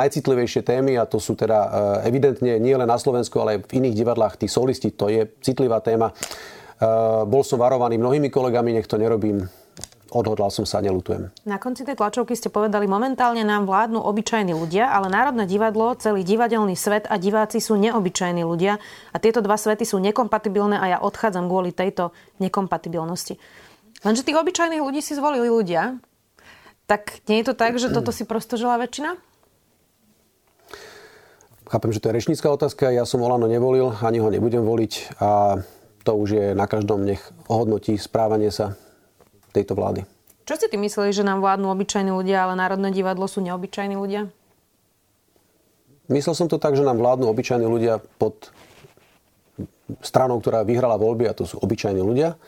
najcitlivejšie 0.56 0.62
témy 0.64 0.92
a 0.96 1.04
to 1.04 1.18
sú 1.20 1.36
teda 1.36 1.58
e, 2.02 2.08
evidentne 2.08 2.56
nie 2.56 2.74
len 2.76 2.88
na 2.88 2.96
Slovensku, 2.96 3.36
ale 3.40 3.60
aj 3.60 3.68
v 3.68 3.74
iných 3.82 3.94
divadlách 3.96 4.34
tí 4.40 4.46
solisti, 4.48 4.92
to 4.92 5.12
je 5.12 5.28
citlivá 5.44 5.84
téma. 5.84 6.12
E, 6.12 6.14
bol 7.28 7.44
som 7.44 7.60
varovaný 7.60 8.00
mnohými 8.00 8.32
kolegami, 8.32 8.72
nech 8.72 8.88
to 8.88 8.96
nerobím 8.96 9.44
odhodlal 10.06 10.48
som 10.48 10.64
sa, 10.64 10.80
nelutujem. 10.80 11.28
Na 11.44 11.60
konci 11.60 11.82
tej 11.82 11.98
tlačovky 11.98 12.38
ste 12.38 12.48
povedali, 12.48 12.88
momentálne 12.88 13.42
nám 13.42 13.68
vládnu 13.68 14.00
obyčajní 14.00 14.54
ľudia, 14.54 14.88
ale 14.88 15.12
Národné 15.12 15.44
divadlo, 15.44 15.92
celý 15.98 16.22
divadelný 16.22 16.72
svet 16.78 17.04
a 17.10 17.20
diváci 17.20 17.60
sú 17.60 17.76
neobyčajní 17.76 18.40
ľudia 18.46 18.80
a 19.12 19.16
tieto 19.18 19.44
dva 19.44 19.58
svety 19.60 19.84
sú 19.84 20.00
nekompatibilné 20.00 20.78
a 20.78 20.86
ja 20.96 20.98
odchádzam 21.02 21.50
kvôli 21.50 21.74
tejto 21.74 22.16
nekompatibilnosti. 22.38 23.36
Lenže 24.06 24.24
tých 24.24 24.40
obyčajných 24.40 24.80
ľudí 24.80 25.04
si 25.04 25.18
zvolili 25.18 25.50
ľudia, 25.52 25.98
tak 26.86 27.26
nie 27.26 27.42
je 27.42 27.52
to 27.52 27.54
tak, 27.58 27.76
že 27.76 27.90
toto 27.90 28.14
si 28.14 28.22
prosto 28.24 28.54
žila 28.54 28.78
väčšina? 28.78 29.18
Chápem, 31.66 31.90
že 31.90 31.98
to 31.98 32.08
je 32.08 32.16
rečnícka 32.16 32.46
otázka. 32.46 32.94
Ja 32.94 33.02
som 33.02 33.26
Olano 33.26 33.50
nevolil, 33.50 33.90
ani 33.90 34.22
ho 34.22 34.30
nebudem 34.30 34.62
voliť 34.62 35.18
a 35.18 35.58
to 36.06 36.14
už 36.14 36.28
je 36.30 36.46
na 36.54 36.70
každom, 36.70 37.02
nech 37.02 37.18
ohodnotí 37.50 37.98
správanie 37.98 38.54
sa 38.54 38.78
tejto 39.50 39.74
vlády. 39.74 40.06
Čo 40.46 40.54
ste 40.62 40.70
ty 40.70 40.78
mysleli, 40.78 41.10
že 41.10 41.26
nám 41.26 41.42
vládnu 41.42 41.66
obyčajní 41.74 42.14
ľudia, 42.14 42.46
ale 42.46 42.54
Národné 42.54 42.94
divadlo 42.94 43.26
sú 43.26 43.42
neobyčajní 43.42 43.98
ľudia? 43.98 44.30
Myslel 46.06 46.38
som 46.38 46.46
to 46.46 46.62
tak, 46.62 46.78
že 46.78 46.86
nám 46.86 47.02
vládnu 47.02 47.26
obyčajní 47.26 47.66
ľudia 47.66 47.98
pod 47.98 48.54
stranou, 50.06 50.38
ktorá 50.38 50.62
vyhrala 50.62 50.94
voľby 50.94 51.26
a 51.26 51.34
to 51.34 51.50
sú 51.50 51.58
obyčajní 51.58 51.98
ľudia 51.98 52.38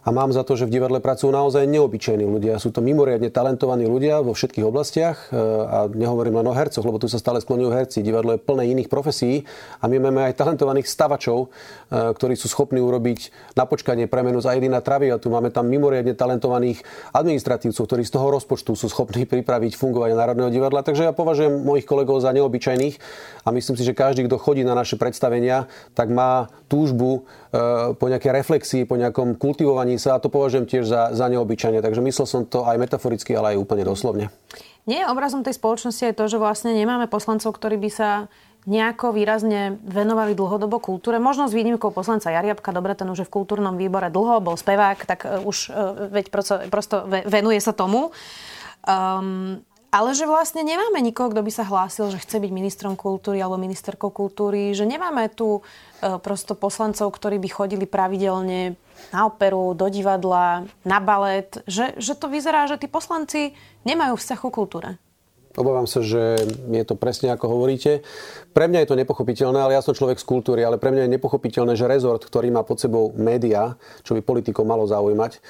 a 0.00 0.08
mám 0.08 0.32
za 0.32 0.40
to, 0.48 0.56
že 0.56 0.64
v 0.64 0.80
divadle 0.80 0.98
pracujú 1.04 1.28
naozaj 1.28 1.68
neobyčajní 1.68 2.24
ľudia. 2.24 2.56
Sú 2.56 2.72
to 2.72 2.80
mimoriadne 2.80 3.28
talentovaní 3.28 3.84
ľudia 3.84 4.24
vo 4.24 4.32
všetkých 4.32 4.64
oblastiach 4.64 5.28
e, 5.28 5.36
a 5.68 5.78
nehovorím 5.92 6.40
len 6.40 6.48
o 6.48 6.56
hercoch, 6.56 6.80
lebo 6.80 6.96
tu 6.96 7.04
sa 7.04 7.20
stále 7.20 7.44
sklonujú 7.44 7.68
herci. 7.68 8.00
Divadlo 8.00 8.36
je 8.36 8.40
plné 8.40 8.72
iných 8.72 8.88
profesí 8.88 9.44
a 9.80 9.88
my 9.92 10.00
máme 10.00 10.24
aj 10.32 10.40
talentovaných 10.40 10.88
stavačov, 10.88 11.38
e, 11.44 12.16
ktorí 12.16 12.32
sú 12.32 12.48
schopní 12.48 12.80
urobiť 12.80 13.52
na 13.60 13.68
počkanie 13.68 14.08
premenu 14.08 14.40
z 14.40 14.56
Aidina 14.56 14.80
Traviatu. 14.80 15.28
Máme 15.28 15.52
tam 15.52 15.68
mimoriadne 15.68 16.16
talentovaných 16.16 16.80
administratívcov, 17.12 17.84
ktorí 17.84 18.02
z 18.08 18.12
toho 18.16 18.32
rozpočtu 18.32 18.72
sú 18.72 18.88
schopní 18.88 19.28
pripraviť 19.28 19.76
fungovanie 19.76 20.16
Národného 20.16 20.48
divadla. 20.48 20.80
Takže 20.80 21.06
ja 21.06 21.12
považujem 21.12 21.60
mojich 21.60 21.84
kolegov 21.84 22.24
za 22.24 22.32
neobyčajných 22.32 22.96
a 23.44 23.48
myslím 23.52 23.76
si, 23.76 23.84
že 23.84 23.92
každý, 23.92 24.24
kto 24.24 24.40
chodí 24.40 24.64
na 24.64 24.72
naše 24.72 24.96
predstavenia, 24.96 25.68
tak 25.92 26.08
má 26.08 26.48
túžbu 26.70 27.26
e, 27.50 27.94
po 27.98 28.06
nejakej 28.06 28.32
reflexii, 28.32 28.82
po 28.86 28.94
nejakom 28.94 29.34
kultivovaní 29.34 29.89
správanie 29.90 29.98
sa 29.98 30.18
a 30.18 30.22
to 30.22 30.30
považujem 30.30 30.66
tiež 30.68 30.84
za, 30.86 31.02
za 31.10 31.26
neobyčajne. 31.26 31.82
Takže 31.82 32.00
myslel 32.04 32.26
som 32.28 32.42
to 32.46 32.62
aj 32.62 32.76
metaforicky, 32.78 33.34
ale 33.34 33.56
aj 33.56 33.62
úplne 33.62 33.82
doslovne. 33.82 34.30
Nie, 34.86 35.06
obrazom 35.10 35.42
tej 35.42 35.58
spoločnosti 35.58 36.02
je 36.02 36.14
to, 36.16 36.24
že 36.30 36.38
vlastne 36.38 36.72
nemáme 36.72 37.10
poslancov, 37.10 37.52
ktorí 37.56 37.76
by 37.78 37.90
sa 37.90 38.10
nejako 38.68 39.16
výrazne 39.16 39.80
venovali 39.88 40.36
dlhodobo 40.36 40.76
kultúre. 40.84 41.16
Možno 41.16 41.48
s 41.48 41.56
výnimkou 41.56 41.88
poslanca 41.96 42.28
Jariabka, 42.28 42.76
dobre, 42.76 42.92
ten 42.92 43.08
už 43.08 43.24
je 43.24 43.28
v 43.28 43.34
kultúrnom 43.40 43.80
výbore 43.80 44.12
dlho, 44.12 44.44
bol 44.44 44.56
spevák, 44.56 44.98
tak 45.08 45.24
uh, 45.24 45.40
už 45.40 45.72
uh, 45.72 46.12
veď 46.12 46.28
prosto, 46.28 46.54
prosto 46.68 47.08
venuje 47.08 47.56
sa 47.60 47.72
tomu. 47.72 48.12
Um, 48.84 49.64
ale 49.90 50.14
že 50.14 50.22
vlastne 50.22 50.62
nemáme 50.62 51.02
nikoho, 51.02 51.34
kto 51.34 51.42
by 51.42 51.52
sa 51.52 51.66
hlásil, 51.66 52.14
že 52.14 52.22
chce 52.22 52.38
byť 52.38 52.50
ministrom 52.54 52.94
kultúry 52.94 53.42
alebo 53.42 53.58
ministerkou 53.58 54.14
kultúry, 54.14 54.70
že 54.70 54.86
nemáme 54.86 55.26
tu 55.34 55.58
uh, 55.58 55.62
prosto 56.22 56.54
poslancov, 56.54 57.10
ktorí 57.10 57.42
by 57.42 57.48
chodili 57.50 57.84
pravidelne 57.90 58.78
na 59.10 59.20
operu, 59.26 59.74
do 59.74 59.90
divadla, 59.90 60.70
na 60.86 60.98
balet, 61.02 61.58
že, 61.66 61.98
že 61.98 62.14
to 62.14 62.30
vyzerá, 62.30 62.70
že 62.70 62.78
tí 62.78 62.86
poslanci 62.86 63.58
nemajú 63.82 64.14
vzťah 64.14 64.38
ku 64.38 64.50
kultúre. 64.54 64.94
Obávam 65.58 65.90
sa, 65.90 65.98
že 65.98 66.46
je 66.70 66.84
to 66.86 66.94
presne 66.94 67.34
ako 67.34 67.58
hovoríte. 67.58 68.06
Pre 68.54 68.70
mňa 68.70 68.86
je 68.86 68.88
to 68.94 69.00
nepochopiteľné, 69.02 69.58
ale 69.58 69.74
ja 69.74 69.82
som 69.82 69.98
človek 69.98 70.22
z 70.22 70.26
kultúry, 70.26 70.62
ale 70.62 70.78
pre 70.78 70.94
mňa 70.94 71.10
je 71.10 71.14
nepochopiteľné, 71.18 71.74
že 71.74 71.90
rezort, 71.90 72.22
ktorý 72.22 72.54
má 72.54 72.62
pod 72.62 72.78
sebou 72.78 73.10
média, 73.18 73.74
čo 74.06 74.14
by 74.14 74.22
politikov 74.22 74.62
malo 74.62 74.86
zaujímať, 74.86 75.32
eh, 75.34 75.40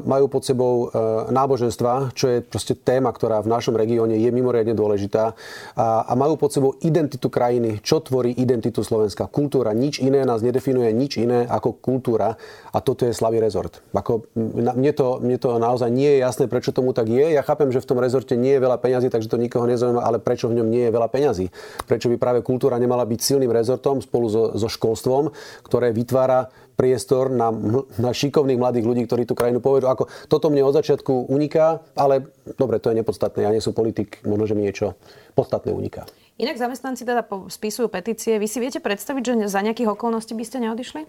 majú 0.00 0.32
pod 0.32 0.48
sebou 0.48 0.88
eh, 0.88 1.28
náboženstva, 1.28 2.16
čo 2.16 2.32
je 2.32 2.38
proste 2.40 2.72
téma, 2.72 3.12
ktorá 3.12 3.44
v 3.44 3.52
našom 3.52 3.76
regióne 3.76 4.16
je 4.16 4.32
mimoriadne 4.32 4.72
dôležitá 4.72 5.36
a, 5.76 6.08
a 6.08 6.12
majú 6.16 6.40
pod 6.40 6.56
sebou 6.56 6.80
identitu 6.80 7.28
krajiny, 7.28 7.84
čo 7.84 8.00
tvorí 8.00 8.32
identitu 8.32 8.80
Slovenska. 8.80 9.28
Kultúra, 9.28 9.76
nič 9.76 10.00
iné 10.00 10.24
nás 10.24 10.40
nedefinuje, 10.40 10.88
nič 10.96 11.20
iné 11.20 11.44
ako 11.44 11.76
kultúra 11.76 12.40
a 12.72 12.78
toto 12.80 13.04
je 13.04 13.12
slavý 13.12 13.44
rezort. 13.44 13.84
Ako, 13.92 14.24
mne, 14.36 14.92
to, 14.96 15.20
mne 15.20 15.36
to 15.36 15.60
naozaj 15.60 15.92
nie 15.92 16.16
je 16.16 16.18
jasné, 16.24 16.44
prečo 16.48 16.72
tomu 16.72 16.96
tak 16.96 17.12
je. 17.12 17.36
Ja 17.36 17.44
chápem, 17.44 17.68
že 17.68 17.84
v 17.84 17.88
tom 17.92 18.00
rezorte 18.00 18.40
nie 18.40 18.56
je 18.56 18.64
veľa 18.64 18.80
peňazí, 18.80 19.12
takže 19.12 19.33
to 19.34 19.42
nikoho 19.42 19.66
nezaujíma, 19.66 19.98
ale 19.98 20.22
prečo 20.22 20.46
v 20.46 20.62
ňom 20.62 20.70
nie 20.70 20.86
je 20.86 20.94
veľa 20.94 21.08
peňazí? 21.10 21.50
Prečo 21.90 22.06
by 22.06 22.16
práve 22.22 22.46
kultúra 22.46 22.78
nemala 22.78 23.02
byť 23.02 23.18
silným 23.18 23.50
rezortom 23.50 23.98
spolu 23.98 24.30
so, 24.30 24.54
so 24.54 24.70
školstvom, 24.70 25.34
ktoré 25.66 25.90
vytvára 25.90 26.54
priestor 26.74 27.30
na, 27.30 27.50
na 27.98 28.10
šikovných 28.10 28.58
mladých 28.58 28.86
ľudí, 28.86 29.02
ktorí 29.06 29.22
tú 29.26 29.38
krajinu 29.38 29.62
povedú. 29.62 29.86
Ako, 29.86 30.10
toto 30.26 30.50
mne 30.50 30.66
od 30.66 30.74
začiatku 30.74 31.30
uniká, 31.30 31.82
ale 31.94 32.26
dobre, 32.58 32.82
to 32.82 32.90
je 32.90 32.98
nepodstatné. 32.98 33.46
Ja 33.46 33.54
nie 33.54 33.62
som 33.62 33.74
politik, 33.74 34.22
možno, 34.26 34.50
že 34.50 34.54
mi 34.58 34.66
niečo 34.66 34.98
podstatné 35.38 35.70
uniká. 35.70 36.06
Inak 36.34 36.58
zamestnanci 36.58 37.06
teda 37.06 37.22
spisujú 37.46 37.86
petície. 37.86 38.42
Vy 38.42 38.50
si 38.50 38.58
viete 38.58 38.82
predstaviť, 38.82 39.22
že 39.22 39.34
za 39.46 39.62
nejakých 39.62 39.94
okolností 39.94 40.34
by 40.34 40.44
ste 40.46 40.66
neodišli? 40.66 41.06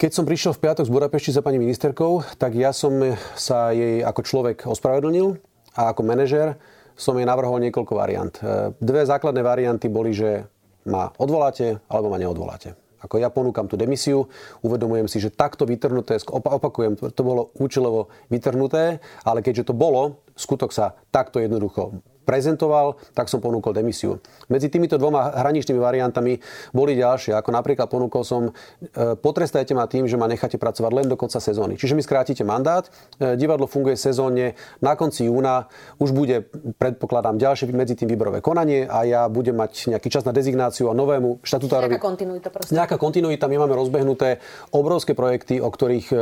Keď 0.00 0.10
som 0.10 0.26
prišiel 0.26 0.56
v 0.56 0.66
piatok 0.66 0.88
z 0.88 0.94
Budapešti 0.98 1.30
za 1.30 1.46
pani 1.46 1.62
ministerkou, 1.62 2.26
tak 2.34 2.58
ja 2.58 2.74
som 2.74 3.14
sa 3.38 3.70
jej 3.70 4.02
ako 4.02 4.20
človek 4.24 4.66
ospravedlnil 4.66 5.38
a 5.76 5.92
ako 5.92 6.00
manažer 6.04 6.56
som 6.92 7.16
jej 7.16 7.24
navrhol 7.24 7.58
niekoľko 7.62 7.92
variant. 7.96 8.34
E, 8.38 8.72
dve 8.76 9.02
základné 9.04 9.40
varianty 9.40 9.88
boli, 9.88 10.12
že 10.12 10.44
ma 10.84 11.08
odvoláte 11.16 11.80
alebo 11.88 12.12
ma 12.12 12.18
neodvoláte. 12.20 12.76
Ako 13.02 13.18
ja 13.18 13.34
ponúkam 13.34 13.66
tú 13.66 13.74
demisiu, 13.74 14.30
uvedomujem 14.62 15.10
si, 15.10 15.18
že 15.18 15.34
takto 15.34 15.66
vytrhnuté, 15.66 16.22
opakujem, 16.30 16.94
to 16.94 17.22
bolo 17.26 17.50
účelovo 17.58 18.06
vytrhnuté, 18.30 19.02
ale 19.26 19.42
keďže 19.42 19.70
to 19.70 19.74
bolo, 19.74 20.22
skutok 20.38 20.70
sa 20.70 20.94
takto 21.10 21.42
jednoducho 21.42 21.98
prezentoval, 22.22 22.96
tak 23.12 23.26
som 23.26 23.42
ponúkol 23.42 23.74
demisiu. 23.74 24.22
Medzi 24.46 24.70
týmito 24.70 24.96
dvoma 24.96 25.34
hraničnými 25.34 25.78
variantami 25.78 26.38
boli 26.70 26.94
ďalšie, 26.94 27.34
ako 27.34 27.50
napríklad 27.50 27.90
ponúkol 27.90 28.22
som, 28.22 28.50
e, 28.50 29.14
potrestajte 29.18 29.74
ma 29.74 29.90
tým, 29.90 30.06
že 30.06 30.14
ma 30.14 30.30
necháte 30.30 30.56
pracovať 30.56 30.92
len 30.94 31.06
do 31.10 31.18
konca 31.18 31.42
sezóny. 31.42 31.74
Čiže 31.74 31.98
mi 31.98 32.02
skrátite 32.02 32.46
mandát, 32.46 32.86
e, 33.18 33.34
divadlo 33.34 33.66
funguje 33.66 33.98
sezónne, 33.98 34.54
na 34.78 34.94
konci 34.94 35.26
júna 35.26 35.66
už 35.98 36.14
bude, 36.14 36.46
predpokladám, 36.78 37.38
ďalšie 37.38 37.70
medzi 37.74 37.98
tým 37.98 38.08
výberové 38.10 38.38
konanie 38.38 38.86
a 38.86 39.02
ja 39.02 39.26
budem 39.26 39.58
mať 39.58 39.96
nejaký 39.96 40.08
čas 40.12 40.22
na 40.22 40.30
dezignáciu 40.30 40.88
a 40.88 40.94
novému 40.94 41.42
štatutárovi. 41.42 41.98
Nejaká 41.98 42.06
kontinuita 42.06 42.48
proste. 42.48 42.72
Nejaká 42.72 42.96
kontinuita, 43.00 43.50
my 43.50 43.56
máme 43.66 43.74
rozbehnuté 43.74 44.38
obrovské 44.70 45.18
projekty, 45.18 45.58
o 45.58 45.68
ktorých 45.68 46.06
e, 46.12 46.16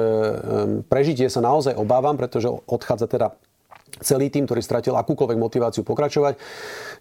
prežitie 0.88 1.28
sa 1.28 1.44
naozaj 1.44 1.76
obávam, 1.76 2.16
pretože 2.16 2.48
odchádza 2.48 3.06
teda 3.10 3.26
celý 4.00 4.32
tým, 4.32 4.44
ktorý 4.48 4.60
stratil 4.64 4.96
akúkoľvek 4.96 5.38
motiváciu 5.38 5.82
pokračovať. 5.84 6.36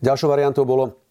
Ďalšou 0.03 0.29
variantou 0.31 0.63
bolo 0.63 1.09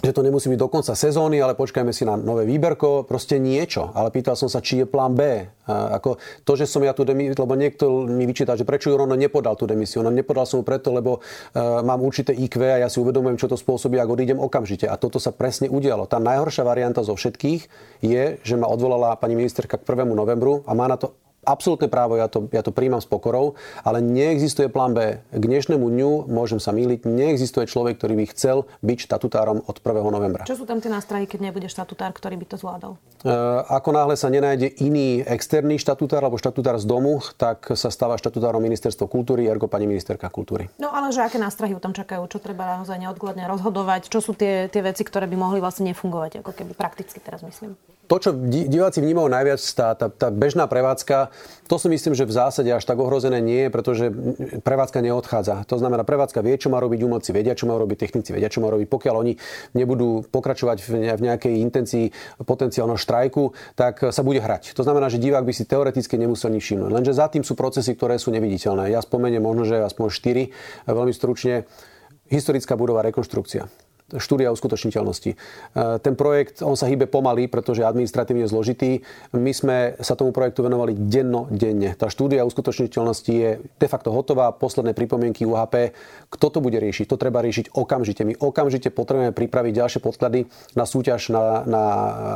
že 0.00 0.16
to 0.16 0.24
nemusí 0.24 0.48
byť 0.48 0.60
do 0.60 0.70
konca 0.72 0.94
sezóny, 0.96 1.42
ale 1.42 1.58
počkajme 1.58 1.92
si 1.92 2.08
na 2.08 2.16
nové 2.16 2.48
výberko, 2.48 3.04
proste 3.04 3.36
niečo. 3.36 3.92
Ale 3.92 4.08
pýtal 4.08 4.32
som 4.32 4.48
sa, 4.48 4.64
či 4.64 4.80
je 4.80 4.86
plán 4.88 5.12
B. 5.12 5.44
Ako 5.68 6.16
to, 6.46 6.56
že 6.56 6.64
som 6.64 6.80
ja 6.80 6.96
tu 6.96 7.04
demisiu, 7.04 7.36
lebo 7.36 7.52
niekto 7.52 8.08
mi 8.08 8.24
vyčíta, 8.24 8.56
že 8.56 8.64
prečo 8.64 8.88
Juro 8.88 9.04
nepodal 9.04 9.60
tú 9.60 9.68
demisiu. 9.68 10.00
No 10.00 10.08
nepodal 10.08 10.48
som 10.48 10.62
ju 10.62 10.64
preto, 10.64 10.94
lebo 10.94 11.20
uh, 11.20 11.84
mám 11.84 12.00
určité 12.00 12.32
IQ 12.32 12.64
a 12.64 12.80
ja 12.80 12.88
si 12.88 12.96
uvedomujem, 13.02 13.36
čo 13.36 13.50
to 13.50 13.60
spôsobí, 13.60 14.00
ak 14.00 14.08
odídem 14.08 14.40
okamžite. 14.40 14.88
A 14.88 14.96
toto 14.96 15.20
sa 15.20 15.36
presne 15.36 15.68
udialo. 15.68 16.08
Tá 16.08 16.16
najhoršia 16.16 16.64
varianta 16.64 17.04
zo 17.04 17.12
všetkých 17.12 17.60
je, 18.00 18.40
že 18.40 18.54
ma 18.56 18.70
odvolala 18.72 19.18
pani 19.20 19.36
ministerka 19.36 19.76
k 19.76 19.84
1. 19.84 20.16
novembru 20.16 20.64
a 20.64 20.72
má 20.72 20.88
na 20.88 20.96
to 20.96 21.12
absolútne 21.44 21.88
právo, 21.88 22.16
ja 22.20 22.28
to, 22.28 22.46
ja 22.52 22.60
to 22.60 22.72
príjmam 22.72 23.00
s 23.00 23.08
pokorou, 23.08 23.56
ale 23.82 24.04
neexistuje 24.04 24.68
plán 24.68 24.92
B. 24.92 25.20
K 25.32 25.42
dnešnému 25.42 25.82
dňu, 25.82 26.28
môžem 26.28 26.60
sa 26.60 26.70
míliť, 26.70 27.08
neexistuje 27.08 27.64
človek, 27.66 27.96
ktorý 27.96 28.14
by 28.20 28.24
chcel 28.32 28.68
byť 28.84 28.98
štatutárom 29.00 29.64
od 29.64 29.76
1. 29.80 30.04
novembra. 30.12 30.44
Čo 30.44 30.62
sú 30.62 30.64
tam 30.68 30.78
tie 30.78 30.92
nástrahy, 30.92 31.24
keď 31.24 31.52
nebude 31.52 31.68
štatutár, 31.68 32.12
ktorý 32.12 32.36
by 32.40 32.46
to 32.48 32.56
zvládol? 32.60 32.92
E, 33.24 33.30
ako 33.68 33.90
náhle 33.92 34.14
sa 34.16 34.28
nenájde 34.28 34.68
iný 34.84 35.24
externý 35.24 35.80
štatutár 35.80 36.24
alebo 36.24 36.36
štatutár 36.36 36.76
z 36.76 36.86
domu, 36.86 37.24
tak 37.40 37.72
sa 37.72 37.88
stáva 37.88 38.20
štatutárom 38.20 38.60
ministerstvo 38.60 39.08
kultúry, 39.08 39.48
ergo 39.48 39.66
pani 39.66 39.88
ministerka 39.88 40.28
kultúry. 40.28 40.68
No 40.76 40.92
ale 40.92 41.10
že 41.10 41.24
aké 41.24 41.40
nástrahy 41.40 41.72
tam 41.80 41.96
čakajú? 41.96 42.28
Čo 42.28 42.38
treba 42.38 42.78
naozaj 42.80 43.00
neodkladne 43.00 43.48
rozhodovať? 43.48 44.12
Čo 44.12 44.20
sú 44.20 44.32
tie, 44.36 44.68
tie 44.68 44.84
veci, 44.84 45.02
ktoré 45.02 45.24
by 45.24 45.36
mohli 45.40 45.58
vlastne 45.58 45.88
nefungovať, 45.88 46.44
ako 46.44 46.52
keby 46.52 46.72
prakticky 46.76 47.18
teraz 47.18 47.40
myslím? 47.40 47.74
To, 48.10 48.16
čo 48.18 48.30
diváci 48.66 48.98
vnímajú 48.98 49.30
najviac, 49.30 49.62
tá, 49.78 49.94
tá, 49.94 50.10
tá 50.10 50.34
bežná 50.34 50.66
prevádzka, 50.66 51.30
to 51.70 51.78
si 51.78 51.86
myslím, 51.86 52.18
že 52.18 52.26
v 52.26 52.34
zásade 52.34 52.66
až 52.66 52.82
tak 52.82 52.98
ohrozené 52.98 53.38
nie 53.38 53.66
je, 53.66 53.68
pretože 53.70 54.10
prevádzka 54.66 54.98
neodchádza. 54.98 55.62
To 55.70 55.78
znamená, 55.78 56.02
prevádzka 56.02 56.42
vie, 56.42 56.58
čo 56.58 56.74
má 56.74 56.82
robiť, 56.82 57.06
umelci 57.06 57.30
vedia, 57.30 57.54
čo 57.54 57.70
má 57.70 57.78
robiť, 57.78 57.94
technici 58.02 58.34
vedia, 58.34 58.50
čo 58.50 58.58
má 58.58 58.66
robiť. 58.66 58.90
Pokiaľ 58.90 59.14
oni 59.14 59.38
nebudú 59.78 60.26
pokračovať 60.26 60.78
v 60.90 61.22
nejakej 61.22 61.62
intencii 61.62 62.10
potenciálneho 62.42 62.98
štrajku, 62.98 63.54
tak 63.78 64.10
sa 64.10 64.22
bude 64.26 64.42
hrať. 64.42 64.74
To 64.74 64.82
znamená, 64.82 65.06
že 65.06 65.22
divák 65.22 65.46
by 65.46 65.54
si 65.54 65.62
teoreticky 65.62 66.18
nemusel 66.18 66.50
nič 66.50 66.66
všimnúť. 66.66 66.90
Lenže 66.90 67.14
za 67.14 67.30
tým 67.30 67.46
sú 67.46 67.54
procesy, 67.54 67.94
ktoré 67.94 68.18
sú 68.18 68.34
neviditeľné. 68.34 68.90
Ja 68.90 68.98
spomeniem 69.06 69.46
možno, 69.46 69.62
že 69.62 69.78
aspoň 69.78 70.10
4, 70.10 70.90
veľmi 70.90 71.14
stručne. 71.14 71.62
Historická 72.26 72.74
budova, 72.74 73.06
rekonštrukcia 73.06 73.89
štúdia 74.18 74.50
uskutočniteľnosti. 74.50 75.30
E, 75.32 75.36
ten 76.02 76.14
projekt, 76.18 76.64
on 76.64 76.74
sa 76.74 76.90
hýbe 76.90 77.06
pomaly, 77.06 77.46
pretože 77.46 77.84
je 77.84 77.86
administratívne 77.86 78.48
zložitý. 78.50 79.04
My 79.36 79.52
sme 79.54 79.94
sa 80.00 80.18
tomu 80.18 80.34
projektu 80.34 80.66
venovali 80.66 80.96
denno, 80.96 81.46
denne. 81.52 81.94
Tá 81.94 82.10
štúdia 82.10 82.42
uskutočniteľnosti 82.48 83.30
je 83.30 83.50
de 83.60 83.88
facto 83.90 84.10
hotová. 84.10 84.50
Posledné 84.56 84.96
pripomienky 84.96 85.46
UHP. 85.46 85.94
Kto 86.32 86.46
to 86.50 86.58
bude 86.58 86.78
riešiť? 86.78 87.06
To 87.06 87.20
treba 87.20 87.44
riešiť 87.44 87.76
okamžite. 87.76 88.26
My 88.26 88.34
okamžite 88.34 88.90
potrebujeme 88.90 89.36
pripraviť 89.36 89.72
ďalšie 89.76 90.00
podklady 90.00 90.48
na 90.74 90.84
súťaž 90.88 91.30
na, 91.30 91.62
na 91.68 91.82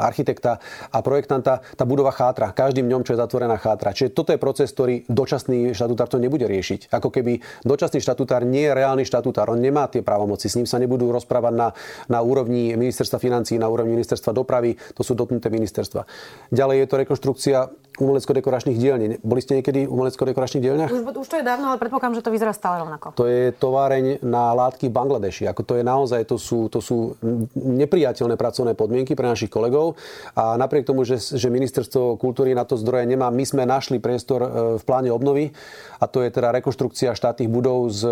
architekta 0.05 0.61
a 0.93 0.99
projektanta. 1.01 1.65
Tá 1.75 1.85
budova 1.89 2.13
chátra. 2.13 2.53
Každým 2.53 2.87
dňom, 2.87 3.03
čo 3.03 3.17
je 3.17 3.23
zatvorená 3.23 3.57
chátra. 3.57 3.97
Čiže 3.97 4.13
toto 4.13 4.31
je 4.31 4.39
proces, 4.39 4.69
ktorý 4.71 5.09
dočasný 5.09 5.73
štatutár 5.73 6.11
to 6.11 6.19
nebude 6.21 6.45
riešiť. 6.45 6.93
Ako 6.93 7.09
keby 7.09 7.41
dočasný 7.65 8.03
štatutár 8.03 8.45
nie 8.45 8.67
je 8.69 8.77
reálny 8.77 9.07
štatutár. 9.07 9.49
On 9.49 9.61
nemá 9.61 9.89
tie 9.89 10.05
právomoci. 10.05 10.51
S 10.51 10.59
ním 10.59 10.69
sa 10.69 10.77
nebudú 10.77 11.09
rozprávať 11.15 11.55
na 11.55 11.64
na, 11.65 11.69
na 12.13 12.21
úrovni 12.21 12.77
ministerstva 12.77 13.17
financí, 13.17 13.57
na 13.57 13.71
úrovni 13.73 13.97
ministerstva 13.97 14.37
dopravy, 14.37 14.77
to 14.93 15.01
sú 15.01 15.17
dotknuté 15.17 15.49
ministerstva. 15.49 16.05
Ďalej 16.53 16.77
je 16.85 16.87
to 16.87 17.01
rekonštrukcia 17.01 17.59
umelecko-dekoračných 17.99 18.79
dielní. 18.79 19.07
Boli 19.23 19.41
ste 19.41 19.63
niekedy 19.63 19.87
v 19.87 19.91
umelecko-dekoračných 19.91 20.63
dielňach? 20.63 20.91
Už, 20.91 21.03
už 21.15 21.29
to 21.31 21.37
je 21.39 21.45
dávno, 21.47 21.71
ale 21.71 21.79
predpokladám, 21.79 22.19
že 22.19 22.25
to 22.27 22.35
vyzerá 22.35 22.51
stále 22.51 22.83
rovnako. 22.83 23.15
To 23.15 23.31
je 23.31 23.55
továreň 23.55 24.25
na 24.27 24.51
látky 24.51 24.91
v 24.91 24.97
Bangladeši. 24.97 25.47
Ako 25.47 25.63
to 25.63 25.79
je 25.79 25.85
naozaj, 25.87 26.27
to 26.27 26.35
sú, 26.35 26.67
to 26.67 26.83
sú 26.83 27.15
nepriateľné 27.55 28.35
pracovné 28.35 28.75
podmienky 28.75 29.15
pre 29.15 29.31
našich 29.31 29.53
kolegov. 29.53 29.95
A 30.35 30.59
napriek 30.59 30.89
tomu, 30.91 31.07
že, 31.07 31.23
že 31.23 31.47
ministerstvo 31.53 32.19
kultúry 32.19 32.51
na 32.59 32.67
to 32.67 32.75
zdroje 32.75 33.07
nemá, 33.07 33.31
my 33.31 33.45
sme 33.47 33.63
našli 33.63 34.03
priestor 34.03 34.41
e, 34.43 34.49
v 34.81 34.83
pláne 34.83 35.15
obnovy 35.15 35.55
a 36.03 36.11
to 36.11 36.21
je 36.27 36.35
teda 36.35 36.51
rekonštrukcia 36.59 37.15
štátnych 37.15 37.49
budov 37.49 37.95
s, 37.95 38.03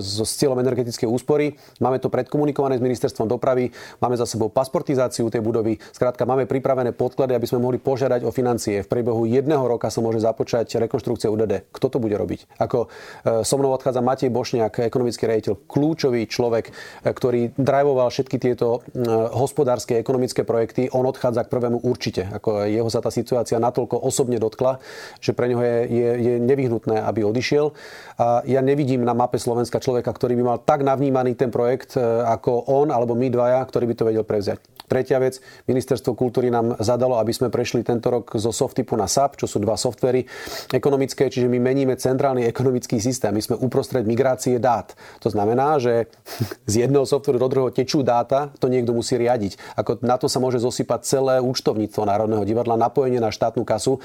s, 0.00 0.24
s 0.24 0.32
cieľom 0.40 0.58
energetickej 0.64 1.06
úspory. 1.06 1.60
Máme 1.84 2.00
to 2.00 2.08
predkomunikované 2.08 2.80
s 2.80 2.82
ministerstvom 2.82 3.28
dopravy, 3.28 3.68
máme 4.00 4.16
za 4.16 4.24
sebou 4.24 4.48
pasportizáciu 4.48 5.28
tej 5.28 5.44
budovy. 5.44 5.76
Skrátka, 5.92 6.24
máme 6.24 6.48
pripravené 6.48 6.96
podklady, 6.96 7.36
aby 7.36 7.46
sme 7.46 7.60
mohli 7.60 7.76
požiadať 7.76 8.24
o 8.24 8.32
financie 8.32 8.80
v 8.80 8.88
priebehu 8.88 9.25
jedného 9.26 9.66
roka 9.66 9.90
sa 9.90 9.98
môže 9.98 10.22
započať 10.22 10.70
rekonštrukcia 10.78 11.28
UDD. 11.28 11.68
Kto 11.74 11.86
to 11.90 11.98
bude 11.98 12.14
robiť? 12.14 12.46
Ako 12.62 12.86
e, 12.86 13.42
so 13.42 13.58
mnou 13.58 13.74
odchádza 13.74 14.00
Matej 14.00 14.30
Bošniak, 14.30 14.86
ekonomický 14.86 15.26
rejiteľ, 15.26 15.66
kľúčový 15.66 16.30
človek, 16.30 16.70
e, 16.70 16.72
ktorý 17.10 17.40
drivoval 17.58 18.08
všetky 18.14 18.38
tieto 18.38 18.80
e, 18.94 19.04
hospodárske, 19.34 19.98
ekonomické 19.98 20.46
projekty. 20.46 20.88
On 20.94 21.04
odchádza 21.04 21.44
k 21.44 21.52
prvému 21.52 21.82
určite. 21.82 22.30
Ako 22.30 22.64
jeho 22.70 22.88
sa 22.88 23.02
tá 23.02 23.10
situácia 23.10 23.58
natoľko 23.58 23.98
osobne 23.98 24.38
dotkla, 24.38 24.78
že 25.18 25.34
pre 25.34 25.50
neho 25.50 25.60
je, 25.60 25.76
je, 25.90 26.08
je 26.16 26.34
nevyhnutné, 26.40 27.02
aby 27.02 27.26
odišiel. 27.26 27.74
A 28.22 28.46
ja 28.46 28.62
nevidím 28.62 29.02
na 29.02 29.12
mape 29.12 29.36
Slovenska 29.36 29.82
človeka, 29.82 30.14
ktorý 30.14 30.38
by 30.38 30.44
mal 30.46 30.58
tak 30.62 30.86
navnímaný 30.86 31.34
ten 31.34 31.50
projekt 31.50 31.98
ako 31.98 32.70
on 32.70 32.88
alebo 32.94 33.18
my 33.18 33.28
dvaja, 33.28 33.60
ktorý 33.66 33.90
by 33.90 33.94
to 33.98 34.08
vedel 34.08 34.24
prevziať. 34.24 34.60
Tretia 34.86 35.18
vec, 35.18 35.42
ministerstvo 35.66 36.14
kultúry 36.14 36.46
nám 36.46 36.78
zadalo, 36.78 37.18
aby 37.18 37.34
sme 37.34 37.50
prešli 37.50 37.82
tento 37.82 38.06
rok 38.06 38.38
zo 38.38 38.54
softypu 38.54 38.94
na 38.94 39.10
SAP, 39.16 39.40
čo 39.40 39.48
sú 39.48 39.56
dva 39.64 39.80
softvery 39.80 40.28
ekonomické, 40.76 41.32
čiže 41.32 41.48
my 41.48 41.56
meníme 41.56 41.96
centrálny 41.96 42.44
ekonomický 42.44 43.00
systém. 43.00 43.32
My 43.32 43.40
sme 43.40 43.56
uprostred 43.56 44.04
migrácie 44.04 44.60
dát. 44.60 44.92
To 45.24 45.32
znamená, 45.32 45.80
že 45.80 46.12
z 46.70 46.84
jedného 46.84 47.08
softveru 47.08 47.40
do 47.40 47.48
druhého 47.48 47.72
tečú 47.72 48.04
dáta, 48.04 48.52
to 48.60 48.68
niekto 48.68 48.92
musí 48.92 49.16
riadiť. 49.16 49.56
Ako 49.80 50.04
na 50.04 50.20
to 50.20 50.28
sa 50.28 50.36
môže 50.36 50.60
zosypať 50.60 51.00
celé 51.08 51.34
účtovníctvo 51.40 52.04
Národného 52.04 52.44
divadla, 52.44 52.76
napojenie 52.76 53.24
na 53.24 53.32
štátnu 53.32 53.64
kasu 53.64 53.96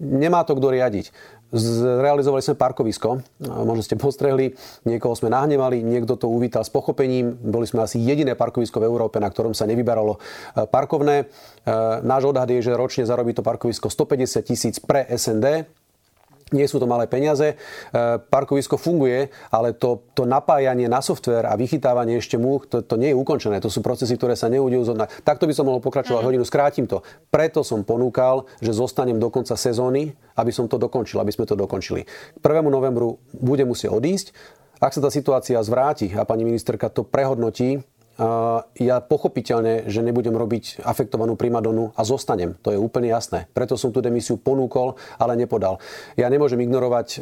nemá 0.00 0.42
to 0.42 0.56
kto 0.56 0.68
riadiť. 0.70 1.06
Zrealizovali 1.54 2.42
sme 2.42 2.58
parkovisko, 2.58 3.22
možno 3.62 3.82
ste 3.86 3.94
postrehli, 3.94 4.58
niekoho 4.82 5.14
sme 5.14 5.30
nahnevali, 5.30 5.86
niekto 5.86 6.18
to 6.18 6.26
uvítal 6.26 6.66
s 6.66 6.70
pochopením. 6.72 7.38
Boli 7.38 7.62
sme 7.62 7.86
asi 7.86 8.02
jediné 8.02 8.34
parkovisko 8.34 8.82
v 8.82 8.90
Európe, 8.90 9.22
na 9.22 9.30
ktorom 9.30 9.54
sa 9.54 9.62
nevyberalo 9.70 10.18
e, 10.18 10.66
parkovné. 10.66 11.16
E, 11.22 11.24
náš 12.02 12.26
odhad 12.26 12.50
je, 12.50 12.58
že 12.58 12.74
ročne 12.74 13.06
zarobí 13.06 13.38
to 13.38 13.46
parkovisko 13.46 13.86
150 13.86 14.42
tisíc 14.42 14.82
pre 14.82 15.06
SND, 15.06 15.70
nie 16.52 16.66
sú 16.68 16.76
to 16.76 16.84
malé 16.84 17.08
peniaze. 17.08 17.54
E, 17.54 17.56
parkovisko 18.18 18.76
funguje, 18.76 19.32
ale 19.48 19.72
to, 19.72 20.04
to 20.12 20.28
napájanie 20.28 20.90
na 20.90 21.00
software 21.00 21.48
a 21.48 21.56
vychytávanie 21.56 22.20
ešte 22.20 22.36
múch, 22.36 22.68
to, 22.68 22.84
to 22.84 23.00
nie 23.00 23.14
je 23.14 23.16
ukončené. 23.16 23.62
To 23.64 23.72
sú 23.72 23.80
procesy, 23.80 24.18
ktoré 24.18 24.36
sa 24.36 24.52
neudejú. 24.52 24.84
Takto 25.24 25.48
by 25.48 25.54
som 25.56 25.64
mohol 25.70 25.80
pokračovať 25.80 26.20
mm. 26.20 26.28
hodinu, 26.28 26.44
skrátim 26.44 26.84
to. 26.84 27.00
Preto 27.32 27.64
som 27.64 27.80
ponúkal, 27.86 28.44
že 28.60 28.76
zostanem 28.76 29.16
do 29.16 29.32
konca 29.32 29.56
sezóny, 29.56 30.12
aby 30.36 30.50
som 30.52 30.68
to 30.68 30.76
dokončil, 30.76 31.22
aby 31.22 31.32
sme 31.32 31.48
to 31.48 31.56
dokončili. 31.56 32.04
K 32.04 32.44
1. 32.44 32.66
novembru 32.68 33.22
bude 33.32 33.64
musieť 33.64 33.94
odísť. 33.94 34.26
Ak 34.82 34.92
sa 34.92 35.00
tá 35.00 35.08
situácia 35.08 35.56
zvráti 35.62 36.12
a 36.12 36.26
pani 36.26 36.44
ministerka 36.44 36.90
to 36.90 37.06
prehodnotí, 37.06 37.80
ja 38.78 38.96
pochopiteľne, 39.02 39.90
že 39.90 39.98
nebudem 39.98 40.34
robiť 40.38 40.86
afektovanú 40.86 41.34
primadonu 41.34 41.90
a 41.98 42.02
zostanem. 42.06 42.54
To 42.62 42.70
je 42.70 42.78
úplne 42.78 43.10
jasné. 43.10 43.50
Preto 43.50 43.74
som 43.74 43.90
tú 43.90 43.98
demisiu 43.98 44.38
ponúkol, 44.38 44.94
ale 45.18 45.34
nepodal. 45.34 45.82
Ja 46.14 46.30
nemôžem 46.30 46.62
ignorovať 46.62 47.08
e, 47.10 47.18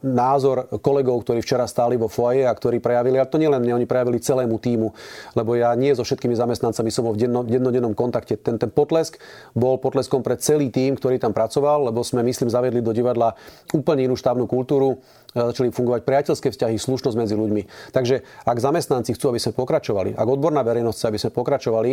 názor 0.00 0.68
kolegov, 0.80 1.24
ktorí 1.24 1.44
včera 1.44 1.68
stáli 1.68 2.00
vo 2.00 2.08
foaje 2.08 2.48
a 2.48 2.52
ktorí 2.52 2.80
prejavili, 2.80 3.20
a 3.20 3.28
to 3.28 3.36
nielen 3.36 3.60
mne, 3.60 3.80
oni 3.80 3.88
prejavili 3.88 4.20
celému 4.20 4.56
týmu, 4.56 4.88
lebo 5.36 5.56
ja 5.56 5.72
nie 5.76 5.92
so 5.92 6.04
všetkými 6.04 6.32
zamestnancami 6.32 6.88
som 6.88 7.04
bol 7.04 7.16
v 7.16 7.28
denno, 7.28 7.92
kontakte. 7.92 8.40
Ten, 8.40 8.56
ten 8.56 8.72
potlesk 8.72 9.20
bol 9.52 9.76
potleskom 9.76 10.24
pre 10.24 10.40
celý 10.40 10.72
tým, 10.72 10.96
ktorý 10.96 11.20
tam 11.20 11.36
pracoval, 11.36 11.92
lebo 11.92 12.00
sme, 12.00 12.24
myslím, 12.24 12.48
zavedli 12.48 12.80
do 12.80 12.96
divadla 12.96 13.36
úplne 13.76 14.08
inú 14.08 14.16
štávnu 14.16 14.48
kultúru 14.48 15.04
začali 15.34 15.70
fungovať 15.70 16.02
priateľské 16.02 16.50
vzťahy, 16.50 16.76
slušnosť 16.76 17.16
medzi 17.16 17.34
ľuďmi. 17.38 17.92
Takže 17.94 18.22
ak 18.46 18.58
zamestnanci 18.58 19.14
chcú, 19.14 19.30
aby 19.30 19.40
sme 19.42 19.52
pokračovali, 19.54 20.18
ak 20.18 20.28
odborná 20.28 20.66
verejnosť 20.66 20.96
chce, 20.96 21.06
aby 21.06 21.20
sme 21.22 21.30
pokračovali, 21.30 21.90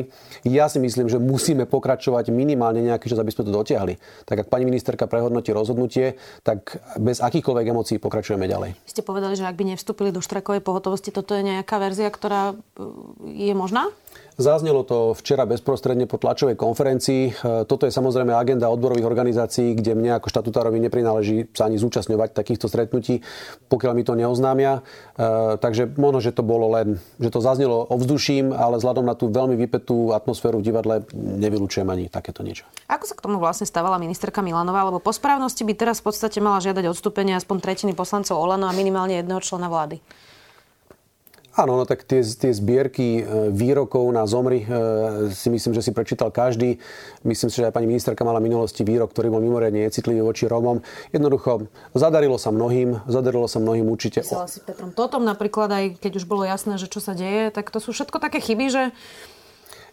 ja 0.49 0.65
si 0.67 0.81
myslím, 0.81 1.07
že 1.07 1.21
musíme 1.21 1.69
pokračovať 1.69 2.33
minimálne 2.33 2.81
nejaký 2.81 3.13
čas, 3.13 3.21
aby 3.21 3.29
sme 3.29 3.45
to 3.45 3.53
dotiahli. 3.53 3.99
Tak 4.25 4.45
ak 4.45 4.47
pani 4.49 4.65
ministerka 4.65 5.05
prehodnotí 5.05 5.53
rozhodnutie, 5.53 6.17
tak 6.41 6.81
bez 6.97 7.21
akýchkoľvek 7.21 7.65
emócií 7.69 7.97
pokračujeme 8.01 8.49
ďalej. 8.49 8.73
Ste 8.89 9.05
povedali, 9.05 9.37
že 9.37 9.45
ak 9.45 9.55
by 9.55 9.77
nevstúpili 9.77 10.09
do 10.09 10.23
štrajkovej 10.23 10.65
pohotovosti, 10.65 11.13
toto 11.13 11.37
je 11.37 11.45
nejaká 11.45 11.77
verzia, 11.77 12.09
ktorá 12.09 12.57
je 13.21 13.53
možná? 13.53 13.93
Zaznelo 14.37 14.85
to 14.85 15.17
včera 15.17 15.49
bezprostredne 15.49 16.05
po 16.05 16.21
tlačovej 16.21 16.53
konferencii. 16.53 17.21
E, 17.25 17.31
toto 17.65 17.89
je 17.89 17.91
samozrejme 17.91 18.37
agenda 18.37 18.69
odborových 18.69 19.09
organizácií, 19.09 19.73
kde 19.73 19.97
mne 19.97 20.21
ako 20.21 20.29
štatutárovi 20.29 20.77
neprináleží 20.77 21.49
sa 21.57 21.65
ani 21.65 21.81
zúčastňovať 21.81 22.37
takýchto 22.37 22.69
stretnutí, 22.69 23.25
pokiaľ 23.65 23.97
mi 23.97 24.05
to 24.05 24.13
neoznámia. 24.13 24.85
E, 25.17 25.57
takže 25.57 25.89
možno, 25.97 26.21
že 26.21 26.37
to 26.37 26.45
bolo 26.45 26.69
len, 26.69 27.01
že 27.17 27.33
to 27.33 27.41
zaznelo 27.41 27.89
ovzduším, 27.89 28.53
ale 28.53 28.77
vzhľadom 28.77 29.09
na 29.09 29.17
tú 29.17 29.33
veľmi 29.33 29.57
vypetú 29.57 30.13
atmosféru 30.13 30.61
v 30.61 30.69
divadle 30.69 30.95
nevylučujem 31.17 31.89
ani 31.89 32.05
takéto 32.05 32.45
niečo. 32.45 32.69
Ako 32.93 33.09
sa 33.09 33.17
k 33.17 33.25
tomu 33.25 33.41
vlastne 33.41 33.65
stávala 33.65 33.97
ministerka 33.97 34.45
Milanová? 34.45 34.85
Lebo 34.85 35.01
po 35.01 35.09
správnosti 35.17 35.65
by 35.65 35.73
teraz 35.73 35.97
v 36.05 36.13
podstate 36.13 36.37
mala 36.45 36.61
žiadať 36.61 36.85
odstúpenie 36.85 37.33
aspoň 37.33 37.57
tretiny 37.57 37.97
poslancov 37.97 38.37
Olano 38.37 38.69
a 38.69 38.77
minimálne 38.77 39.17
jedného 39.17 39.41
člena 39.41 39.65
vlády. 39.65 39.97
Áno, 41.57 41.73
no 41.73 41.89
tak 41.89 42.05
tie, 42.05 42.21
tie 42.21 42.53
zbierky 42.53 43.25
e, 43.25 43.49
výrokov 43.49 44.05
na 44.13 44.29
zomri 44.29 44.61
e, 44.61 44.65
si 45.33 45.49
myslím, 45.49 45.73
že 45.73 45.81
si 45.81 45.89
prečítal 45.89 46.29
každý. 46.29 46.77
Myslím 47.25 47.49
si, 47.49 47.57
že 47.57 47.65
aj 47.65 47.73
pani 47.73 47.89
ministerka 47.89 48.21
mala 48.21 48.37
minulosti 48.37 48.85
výrok, 48.85 49.09
ktorý 49.09 49.33
bol 49.33 49.41
mimoriadne 49.41 49.89
necitlivý 49.89 50.21
voči 50.21 50.45
Romom. 50.45 50.85
Jednoducho, 51.09 51.65
zadarilo 51.97 52.37
sa 52.37 52.53
mnohým, 52.53 53.01
zadarilo 53.09 53.49
sa 53.49 53.57
mnohým 53.57 53.89
určite. 53.89 54.21
Písala 54.21 54.45
si 54.45 54.61
Petrom 54.61 54.93
Totom 54.93 55.25
napríklad, 55.25 55.73
aj 55.73 55.85
keď 55.97 56.21
už 56.21 56.29
bolo 56.29 56.45
jasné, 56.45 56.77
že 56.77 56.85
čo 56.85 57.01
sa 57.01 57.17
deje, 57.17 57.49
tak 57.49 57.73
to 57.73 57.81
sú 57.81 57.89
všetko 57.89 58.21
také 58.21 58.37
chyby, 58.37 58.65
že 58.69 58.83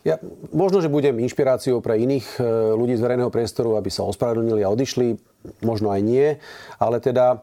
ja, 0.05 0.21
možno, 0.53 0.85
že 0.85 0.93
budem 0.93 1.17
inšpiráciou 1.17 1.81
pre 1.81 1.97
iných 1.97 2.37
e, 2.37 2.45
ľudí 2.77 2.93
z 2.93 3.01
verejného 3.01 3.33
priestoru, 3.33 3.81
aby 3.81 3.89
sa 3.89 4.05
ospravedlnili 4.05 4.61
a 4.61 4.69
odišli. 4.69 5.17
Možno 5.65 5.89
aj 5.89 6.01
nie. 6.05 6.37
Ale 6.77 7.01
teda 7.01 7.41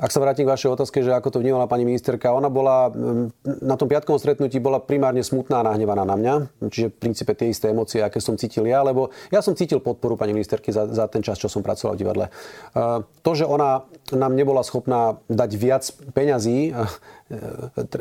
ak 0.00 0.10
sa 0.10 0.24
vrátim 0.24 0.48
k 0.48 0.52
vašej 0.56 0.72
otázke, 0.72 1.04
že 1.04 1.12
ako 1.12 1.28
to 1.36 1.38
vnímala 1.44 1.68
pani 1.68 1.84
ministerka, 1.84 2.32
ona 2.32 2.48
bola 2.48 2.88
mm, 2.88 3.60
na 3.60 3.76
tom 3.76 3.84
piatkovom 3.84 4.16
stretnutí 4.16 4.56
bola 4.56 4.80
primárne 4.80 5.20
smutná 5.20 5.60
a 5.60 5.66
nahnevaná 5.68 6.08
na 6.08 6.16
mňa. 6.16 6.34
Čiže 6.72 6.88
v 6.88 6.96
princípe 6.96 7.36
tie 7.36 7.52
isté 7.52 7.68
emócie, 7.68 8.00
aké 8.00 8.16
som 8.16 8.40
cítil 8.40 8.64
ja, 8.64 8.80
lebo 8.80 9.12
ja 9.28 9.44
som 9.44 9.52
cítil 9.52 9.84
podporu 9.84 10.16
pani 10.16 10.32
ministerky 10.32 10.72
za, 10.72 10.88
za 10.88 11.04
ten 11.12 11.20
čas, 11.20 11.36
čo 11.36 11.52
som 11.52 11.60
pracoval 11.60 11.94
v 11.94 12.00
divadle. 12.00 12.26
To, 13.20 13.30
že 13.36 13.44
ona 13.44 13.84
nám 14.16 14.32
nebola 14.32 14.64
schopná 14.64 15.20
dať 15.28 15.50
viac 15.60 15.84
peňazí, 16.16 16.72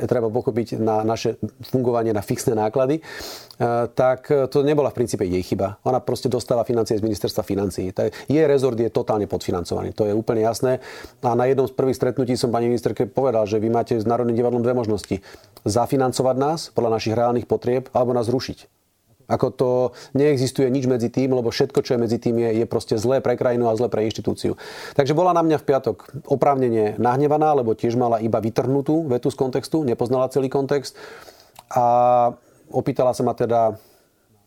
treba 0.09 0.27
pochopiť 0.33 0.81
na 0.81 1.05
naše 1.05 1.37
fungovanie 1.69 2.09
na 2.09 2.25
fixné 2.25 2.57
náklady, 2.57 2.97
e, 2.97 3.01
tak 3.93 4.25
to 4.49 4.65
nebola 4.65 4.89
v 4.89 4.97
princípe 4.97 5.21
jej 5.21 5.43
chyba. 5.45 5.77
Ona 5.85 6.01
proste 6.01 6.33
dostáva 6.33 6.65
financie 6.65 6.97
z 6.97 7.05
ministerstva 7.05 7.45
financií. 7.45 7.93
Jej 8.25 8.45
rezort 8.49 8.77
je 8.81 8.89
totálne 8.89 9.29
podfinancovaný, 9.29 9.93
to 9.93 10.09
je 10.09 10.17
úplne 10.17 10.41
jasné. 10.41 10.81
A 11.21 11.37
na 11.37 11.45
jednom 11.45 11.69
z 11.69 11.77
prvých 11.77 11.88
stretnutí 11.93 12.33
som 12.39 12.53
pani 12.53 12.69
ministerke 12.69 13.05
povedal, 13.05 13.45
že 13.45 13.61
vy 13.61 13.69
máte 13.69 13.95
s 13.97 14.05
Národným 14.07 14.37
divadlom 14.37 14.63
dve 14.63 14.73
možnosti. 14.73 15.21
Zafinancovať 15.67 16.35
nás 16.39 16.59
podľa 16.71 16.99
našich 16.99 17.15
reálnych 17.15 17.45
potrieb 17.45 17.91
alebo 17.93 18.15
nás 18.15 18.29
rušiť. 18.31 18.79
Ako 19.29 19.53
to 19.53 19.69
neexistuje 20.17 20.65
nič 20.73 20.89
medzi 20.89 21.13
tým, 21.13 21.37
lebo 21.37 21.53
všetko, 21.53 21.85
čo 21.85 21.93
je 21.95 21.99
medzi 22.01 22.17
tým, 22.17 22.41
je, 22.41 22.49
je 22.61 22.65
proste 22.65 22.97
zlé 22.97 23.21
pre 23.21 23.37
krajinu 23.37 23.69
a 23.69 23.77
zlé 23.77 23.85
pre 23.85 24.01
inštitúciu. 24.09 24.57
Takže 24.97 25.13
bola 25.13 25.37
na 25.37 25.45
mňa 25.45 25.61
v 25.61 25.67
piatok 25.69 26.25
oprávnene 26.25 26.97
nahnevaná, 26.97 27.53
lebo 27.53 27.77
tiež 27.77 27.93
mala 27.93 28.17
iba 28.25 28.41
vytrhnutú 28.41 29.05
vetu 29.05 29.29
z 29.29 29.37
kontextu, 29.37 29.85
nepoznala 29.85 30.33
celý 30.33 30.49
kontext. 30.49 30.97
A 31.69 32.33
opýtala 32.73 33.13
sa 33.13 33.21
ma 33.21 33.37
teda 33.37 33.77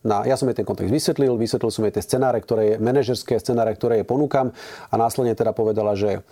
na, 0.03 0.27
ja 0.27 0.35
som 0.35 0.51
jej 0.51 0.59
ten 0.59 0.67
kontext 0.67 0.91
vysvetlil, 0.91 1.39
vysvetlil 1.39 1.71
som 1.71 1.87
jej 1.87 1.95
tie 1.95 2.03
scenáre, 2.03 2.43
ktoré 2.43 2.75
je, 2.75 2.77
manažerské 2.83 3.39
scenáre, 3.39 3.71
ktoré 3.79 4.03
je 4.03 4.07
ponúkam 4.11 4.51
a 4.91 4.95
následne 4.99 5.39
teda 5.39 5.55
povedala, 5.55 5.95
že 5.95 6.27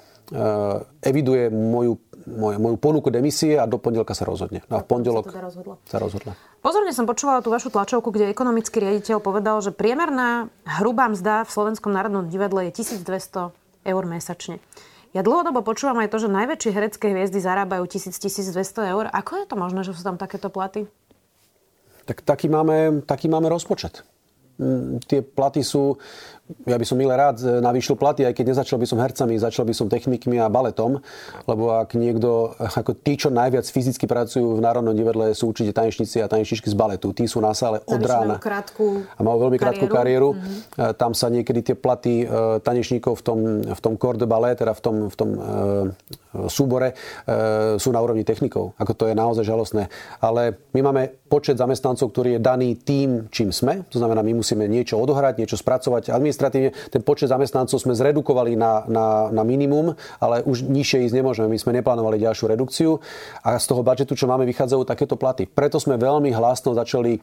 eviduje 1.02 1.50
moju 1.50 1.98
moju, 2.26 2.58
moju 2.58 2.76
ponuku 2.76 3.10
demisie 3.10 3.58
a 3.58 3.66
do 3.66 3.78
pondelka 3.78 4.14
sa 4.14 4.28
rozhodne. 4.28 4.62
No 4.68 4.78
a 4.78 4.80
v 4.84 4.86
pondelok 4.86 5.28
sa, 5.28 5.32
teda 5.32 5.44
rozhodla. 5.48 5.74
sa 5.88 5.98
rozhodla. 5.98 6.32
Pozorne 6.60 6.92
som 6.92 7.08
počúvala 7.08 7.40
tú 7.40 7.48
vašu 7.48 7.72
tlačovku, 7.72 8.12
kde 8.12 8.30
ekonomický 8.30 8.80
riaditeľ 8.80 9.18
povedal, 9.22 9.58
že 9.64 9.72
priemerná 9.72 10.52
hrubá 10.80 11.08
mzda 11.08 11.48
v 11.48 11.50
Slovenskom 11.50 11.90
národnom 11.90 12.28
divadle 12.28 12.68
je 12.70 12.84
1200 12.84 13.50
eur 13.88 14.04
mesačne. 14.04 14.60
Ja 15.10 15.26
dlhodobo 15.26 15.66
počúvam 15.66 15.98
aj 15.98 16.14
to, 16.14 16.22
že 16.22 16.28
najväčšie 16.30 16.70
herecké 16.70 17.10
hviezdy 17.10 17.42
zarábajú 17.42 17.82
1000-1200 17.82 18.94
eur. 18.94 19.04
Ako 19.10 19.42
je 19.42 19.46
to 19.50 19.58
možné, 19.58 19.82
že 19.82 19.90
sú 19.90 20.06
tam 20.06 20.14
takéto 20.14 20.46
platy? 20.54 20.86
Tak 22.06 22.22
taký 22.22 22.46
máme, 22.46 23.02
taký 23.02 23.26
máme 23.26 23.50
rozpočet. 23.50 24.06
Mm, 24.60 25.02
tie 25.08 25.24
platy 25.24 25.66
sú 25.66 25.98
ja 26.66 26.76
by 26.76 26.84
som 26.86 26.96
milé 26.98 27.14
rád 27.14 27.40
e, 27.40 27.58
navýšil 27.58 27.96
platy, 27.96 28.26
aj 28.26 28.34
keď 28.36 28.44
nezačal 28.54 28.78
by 28.80 28.86
som 28.86 28.98
hercami, 28.98 29.34
začal 29.40 29.64
by 29.64 29.74
som 29.74 29.86
technikmi 29.86 30.38
a 30.42 30.50
baletom, 30.50 31.00
lebo 31.46 31.76
ak 31.76 31.94
niekto, 31.94 32.54
ako 32.58 32.96
tí, 33.00 33.16
čo 33.16 33.32
najviac 33.32 33.66
fyzicky 33.66 34.04
pracujú 34.04 34.58
v 34.58 34.60
Národnom 34.60 34.94
divadle, 34.94 35.32
sú 35.32 35.50
určite 35.50 35.70
tanečníci 35.74 36.20
a 36.20 36.26
tanečničky 36.26 36.68
z 36.68 36.76
baletu. 36.76 37.14
Tí 37.14 37.24
sú 37.30 37.38
na 37.42 37.54
sále 37.54 37.82
od 37.86 38.02
rána. 38.02 38.36
Krátku 38.42 39.04
a 39.04 39.20
majú 39.20 39.48
veľmi 39.48 39.58
krátku 39.58 39.86
kariéru. 39.86 40.34
Mm-hmm. 40.34 40.98
Tam 40.98 41.12
sa 41.14 41.30
niekedy 41.30 41.60
tie 41.72 41.76
platy 41.78 42.24
e, 42.24 42.58
tanečníkov 42.60 43.20
v 43.20 43.22
tom, 43.22 43.38
v 43.70 43.80
tom 43.80 43.94
corps 43.96 44.18
de 44.18 44.26
ballet, 44.26 44.56
teda 44.58 44.74
v 44.76 44.82
tom, 44.82 44.96
v 45.08 45.16
tom 45.16 45.30
súbore, 46.46 46.94
sú 47.78 47.90
na 47.90 48.00
úrovni 48.00 48.22
technikov. 48.22 48.78
Ako 48.78 48.94
to 48.94 49.04
je 49.10 49.14
naozaj 49.18 49.42
žalostné. 49.42 49.90
Ale 50.22 50.54
my 50.70 50.80
máme 50.86 51.02
počet 51.26 51.58
zamestnancov, 51.58 52.10
ktorý 52.14 52.38
je 52.38 52.40
daný 52.40 52.78
tým, 52.78 53.26
čím 53.34 53.50
sme. 53.50 53.82
To 53.90 53.98
znamená, 53.98 54.22
my 54.22 54.38
musíme 54.38 54.70
niečo 54.70 54.98
odohrať, 54.98 55.42
niečo 55.42 55.58
spracovať 55.58 56.14
administratívne 56.40 56.72
ten 56.88 57.02
počet 57.04 57.28
zamestnancov 57.28 57.76
sme 57.76 57.92
zredukovali 57.92 58.56
na, 58.56 58.88
na, 58.88 59.06
na 59.28 59.42
minimum, 59.44 59.92
ale 60.16 60.40
už 60.48 60.64
nižšie 60.64 61.04
ísť 61.06 61.14
nemôžeme. 61.20 61.52
My 61.52 61.58
sme 61.60 61.76
neplánovali 61.76 62.16
ďalšiu 62.16 62.46
redukciu 62.48 62.90
a 63.44 63.60
z 63.60 63.66
toho 63.68 63.84
budžetu, 63.84 64.16
čo 64.16 64.24
máme, 64.24 64.48
vychádzajú 64.48 64.82
takéto 64.88 65.20
platy. 65.20 65.44
Preto 65.44 65.76
sme 65.76 66.00
veľmi 66.00 66.32
hlasno 66.32 66.72
začali 66.72 67.16
e, 67.16 67.20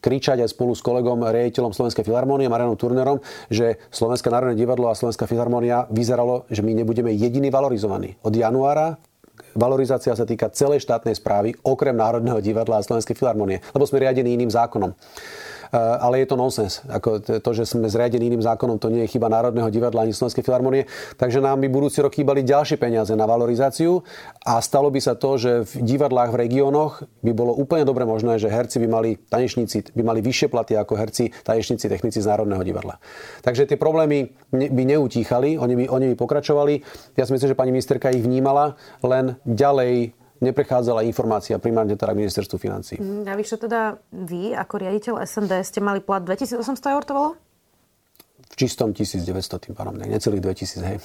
kričať 0.00 0.40
aj 0.40 0.56
spolu 0.56 0.72
s 0.72 0.80
kolegom, 0.80 1.28
riaditeľom 1.28 1.76
Slovenskej 1.76 2.08
filharmónie, 2.08 2.48
Marianom 2.48 2.80
Turnerom, 2.80 3.20
že 3.52 3.76
Slovenské 3.92 4.32
národné 4.32 4.56
divadlo 4.56 4.88
a 4.88 4.96
Slovenská 4.96 5.28
filharmónia 5.28 5.84
vyzeralo, 5.92 6.48
že 6.48 6.64
my 6.64 6.72
nebudeme 6.72 7.12
jediní 7.12 7.52
valorizovaní. 7.52 8.16
Od 8.24 8.32
januára 8.32 8.96
valorizácia 9.56 10.12
sa 10.16 10.28
týka 10.28 10.52
celej 10.52 10.84
štátnej 10.84 11.16
správy, 11.16 11.56
okrem 11.64 11.96
Národného 11.96 12.40
divadla 12.40 12.80
a 12.80 12.86
Slovenskej 12.86 13.16
filharmonie, 13.16 13.60
lebo 13.72 13.84
sme 13.88 14.00
riadení 14.04 14.36
iným 14.36 14.52
zákonom. 14.52 14.92
Eh, 15.72 15.78
ale 15.78 16.22
je 16.22 16.26
to 16.30 16.36
nonsens. 16.38 16.82
Ako 16.86 17.18
to, 17.20 17.50
že 17.50 17.66
sme 17.66 17.90
zriadení 17.90 18.30
iným 18.30 18.42
zákonom, 18.42 18.78
to 18.78 18.92
nie 18.92 19.06
je 19.06 19.18
chyba 19.18 19.26
Národného 19.26 19.66
divadla 19.70 20.06
ani 20.06 20.14
Slovenskej 20.14 20.46
filharmonie. 20.46 20.86
Takže 21.18 21.42
nám 21.42 21.62
by 21.62 21.68
budúci 21.70 21.98
rok 22.02 22.14
chýbali 22.14 22.46
ďalšie 22.46 22.78
peniaze 22.78 23.12
na 23.18 23.26
valorizáciu 23.26 24.02
a 24.46 24.62
stalo 24.62 24.90
by 24.92 25.00
sa 25.02 25.18
to, 25.18 25.38
že 25.38 25.66
v 25.66 25.96
divadlách 25.96 26.30
v 26.34 26.40
regiónoch 26.46 27.02
by 27.22 27.32
bolo 27.34 27.52
úplne 27.56 27.82
dobre 27.82 28.06
možné, 28.06 28.38
že 28.38 28.50
herci 28.50 28.78
by 28.82 28.88
mali, 28.88 29.10
tanečníci 29.18 29.94
by 29.94 30.02
mali 30.06 30.20
vyššie 30.22 30.48
platy 30.50 30.78
ako 30.78 30.94
herci, 30.94 31.34
tanečníci, 31.42 31.90
technici 31.90 32.22
z 32.22 32.26
Národného 32.30 32.62
divadla. 32.62 33.02
Takže 33.42 33.66
tie 33.66 33.78
problémy 33.78 34.30
by 34.52 34.82
neutíchali, 34.86 35.58
oni 35.58 35.74
by, 35.74 35.84
oni 35.90 36.06
by 36.12 36.16
pokračovali. 36.16 36.74
Ja 37.18 37.26
si 37.26 37.34
myslím, 37.34 37.50
že 37.52 37.58
pani 37.58 37.72
ministerka 37.74 38.12
ich 38.14 38.22
vnímala, 38.22 38.78
len 39.02 39.38
ďalej 39.42 40.14
neprechádzala 40.40 41.06
informácia 41.06 41.56
primárne 41.56 41.96
teda 41.96 42.12
ministerstvu 42.12 42.56
financí. 42.60 42.94
Mm, 42.96 43.24
a 43.28 43.32
čo 43.40 43.56
teda 43.56 44.00
vy, 44.12 44.52
ako 44.52 44.74
riaditeľ 44.82 45.14
SND, 45.24 45.52
ste 45.64 45.80
mali 45.80 46.00
plat 46.00 46.24
2800 46.24 46.94
eur 46.94 47.02
to 47.04 47.12
bolo? 47.12 47.30
V 48.46 48.54
čistom 48.56 48.94
1900 48.94 49.32
tým 49.68 49.74
pádom, 49.74 49.96
necelých 49.98 50.42
2000, 50.42 50.88
hej. 50.92 50.98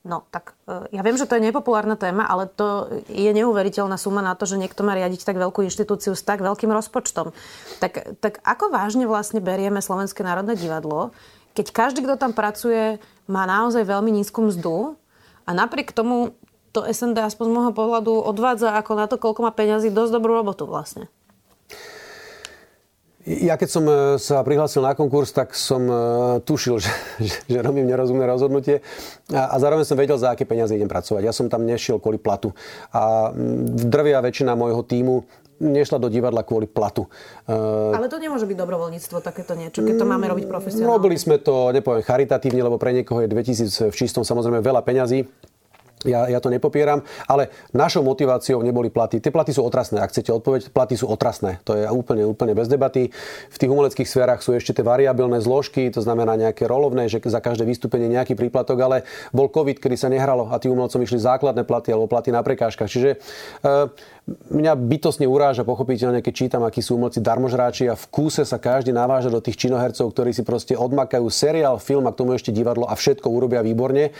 No, 0.00 0.24
tak 0.32 0.56
e, 0.64 0.96
ja 0.96 1.04
viem, 1.04 1.20
že 1.20 1.28
to 1.28 1.36
je 1.36 1.44
nepopulárna 1.44 1.92
téma, 1.92 2.24
ale 2.24 2.48
to 2.48 2.88
je 3.12 3.28
neuveriteľná 3.36 4.00
suma 4.00 4.24
na 4.24 4.32
to, 4.32 4.48
že 4.48 4.56
niekto 4.56 4.80
má 4.80 4.96
riadiť 4.96 5.28
tak 5.28 5.36
veľkú 5.36 5.60
inštitúciu 5.60 6.16
s 6.16 6.24
tak 6.24 6.40
veľkým 6.40 6.72
rozpočtom. 6.72 7.36
Tak, 7.84 8.16
tak 8.16 8.40
ako 8.40 8.72
vážne 8.72 9.04
vlastne 9.04 9.44
berieme 9.44 9.84
Slovenské 9.84 10.24
národné 10.24 10.56
divadlo, 10.56 11.12
keď 11.52 11.66
každý, 11.74 12.00
kto 12.06 12.16
tam 12.16 12.32
pracuje, 12.32 12.96
má 13.28 13.44
naozaj 13.44 13.84
veľmi 13.84 14.08
nízku 14.08 14.40
mzdu 14.40 14.96
a 15.44 15.50
napriek 15.52 15.92
tomu 15.92 16.32
to 16.70 16.86
SND 16.86 17.18
aspoň 17.18 17.46
z 17.50 17.52
môjho 17.52 17.72
pohľadu 17.74 18.12
odvádza 18.14 18.74
ako 18.78 18.92
na 18.94 19.06
to, 19.10 19.18
koľko 19.18 19.42
má 19.42 19.50
peňazí, 19.50 19.90
dosť 19.90 20.12
dobrú 20.14 20.38
robotu 20.38 20.66
vlastne. 20.70 21.10
Ja 23.20 23.60
keď 23.60 23.68
som 23.68 23.84
e, 23.84 24.16
sa 24.16 24.40
prihlásil 24.40 24.80
na 24.80 24.96
konkurs, 24.96 25.28
tak 25.28 25.52
som 25.52 25.84
e, 25.84 25.94
tušil, 26.40 26.80
že, 26.84 26.92
že, 27.20 27.36
že 27.44 27.58
robím 27.60 27.84
nerozumné 27.84 28.24
rozhodnutie 28.24 28.80
a, 29.28 29.52
a 29.52 29.56
zároveň 29.60 29.84
som 29.84 30.00
vedel, 30.00 30.16
za 30.16 30.32
aké 30.32 30.48
peniaze 30.48 30.72
idem 30.72 30.88
pracovať. 30.88 31.28
Ja 31.28 31.34
som 31.36 31.52
tam 31.52 31.68
nešiel 31.68 32.00
kvôli 32.00 32.16
platu. 32.16 32.56
A 32.96 33.28
drvia 33.76 34.24
väčšina 34.24 34.56
môjho 34.56 34.80
týmu 34.80 35.28
nešla 35.60 36.00
do 36.00 36.08
divadla 36.08 36.40
kvôli 36.40 36.64
platu. 36.64 37.12
E, 37.44 37.52
Ale 37.92 38.08
to 38.08 38.16
nemôže 38.16 38.48
byť 38.48 38.56
dobrovoľníctvo, 38.56 39.16
takéto 39.20 39.52
niečo, 39.52 39.84
keď 39.84 40.00
to 40.00 40.06
máme 40.08 40.24
robiť 40.24 40.48
profesionálne. 40.48 40.88
Robili 40.88 41.20
sme 41.20 41.36
to, 41.36 41.76
nepoviem 41.76 42.00
charitatívne, 42.00 42.64
lebo 42.64 42.80
pre 42.80 42.96
niekoho 42.96 43.20
je 43.20 43.28
2000 43.28 43.92
v 43.92 43.94
čistom 43.94 44.24
samozrejme 44.24 44.64
veľa 44.64 44.80
peňazí. 44.80 45.28
Ja, 46.00 46.24
ja 46.32 46.40
to 46.40 46.48
nepopieram, 46.48 47.04
ale 47.28 47.52
našou 47.76 48.00
motiváciou 48.00 48.64
neboli 48.64 48.88
platy. 48.88 49.20
Tie 49.20 49.28
platy 49.28 49.52
sú 49.52 49.60
otrasné, 49.60 50.00
ak 50.00 50.08
chcete 50.08 50.32
odpoveď, 50.32 50.72
platy 50.72 50.96
sú 50.96 51.04
otrasné. 51.04 51.60
To 51.68 51.76
je 51.76 51.84
úplne, 51.92 52.24
úplne 52.24 52.56
bez 52.56 52.72
debaty. 52.72 53.12
V 53.52 53.56
tých 53.60 53.68
umeleckých 53.68 54.08
sférach 54.08 54.40
sú 54.40 54.56
ešte 54.56 54.72
tie 54.72 54.80
variabilné 54.80 55.44
zložky, 55.44 55.92
to 55.92 56.00
znamená 56.00 56.40
nejaké 56.40 56.64
rolovné, 56.64 57.04
že 57.12 57.20
za 57.20 57.44
každé 57.44 57.68
vystúpenie 57.68 58.08
nejaký 58.08 58.32
príplatok, 58.32 58.80
ale 58.80 58.96
bol 59.28 59.52
COVID, 59.52 59.76
kedy 59.76 59.96
sa 60.00 60.08
nehralo 60.08 60.48
a 60.48 60.56
tým 60.56 60.72
umelcom 60.72 61.04
išli 61.04 61.20
základné 61.20 61.68
platy 61.68 61.92
alebo 61.92 62.08
platy 62.08 62.32
na 62.32 62.40
prekážkach. 62.40 62.88
Čiže 62.88 63.20
e, 63.60 63.68
mňa 64.56 64.72
bytosne 64.80 65.28
uráža 65.28 65.68
pochopiteľne, 65.68 66.24
keď 66.24 66.32
čítam, 66.32 66.64
akí 66.64 66.80
sú 66.80 66.96
umelci 66.96 67.20
darmožráči 67.20 67.92
a 67.92 67.94
v 67.94 68.08
kúse 68.08 68.40
sa 68.48 68.56
každý 68.56 68.96
naváža 68.96 69.28
do 69.28 69.44
tých 69.44 69.60
činohercov, 69.60 70.16
ktorí 70.16 70.32
si 70.32 70.48
proste 70.48 70.72
odmakajú 70.80 71.28
seriál, 71.28 71.76
film 71.76 72.08
a 72.08 72.12
k 72.16 72.24
tomu 72.24 72.32
ešte 72.32 72.56
divadlo 72.56 72.88
a 72.88 72.96
všetko 72.96 73.28
urobia 73.28 73.60
výborne 73.60 74.16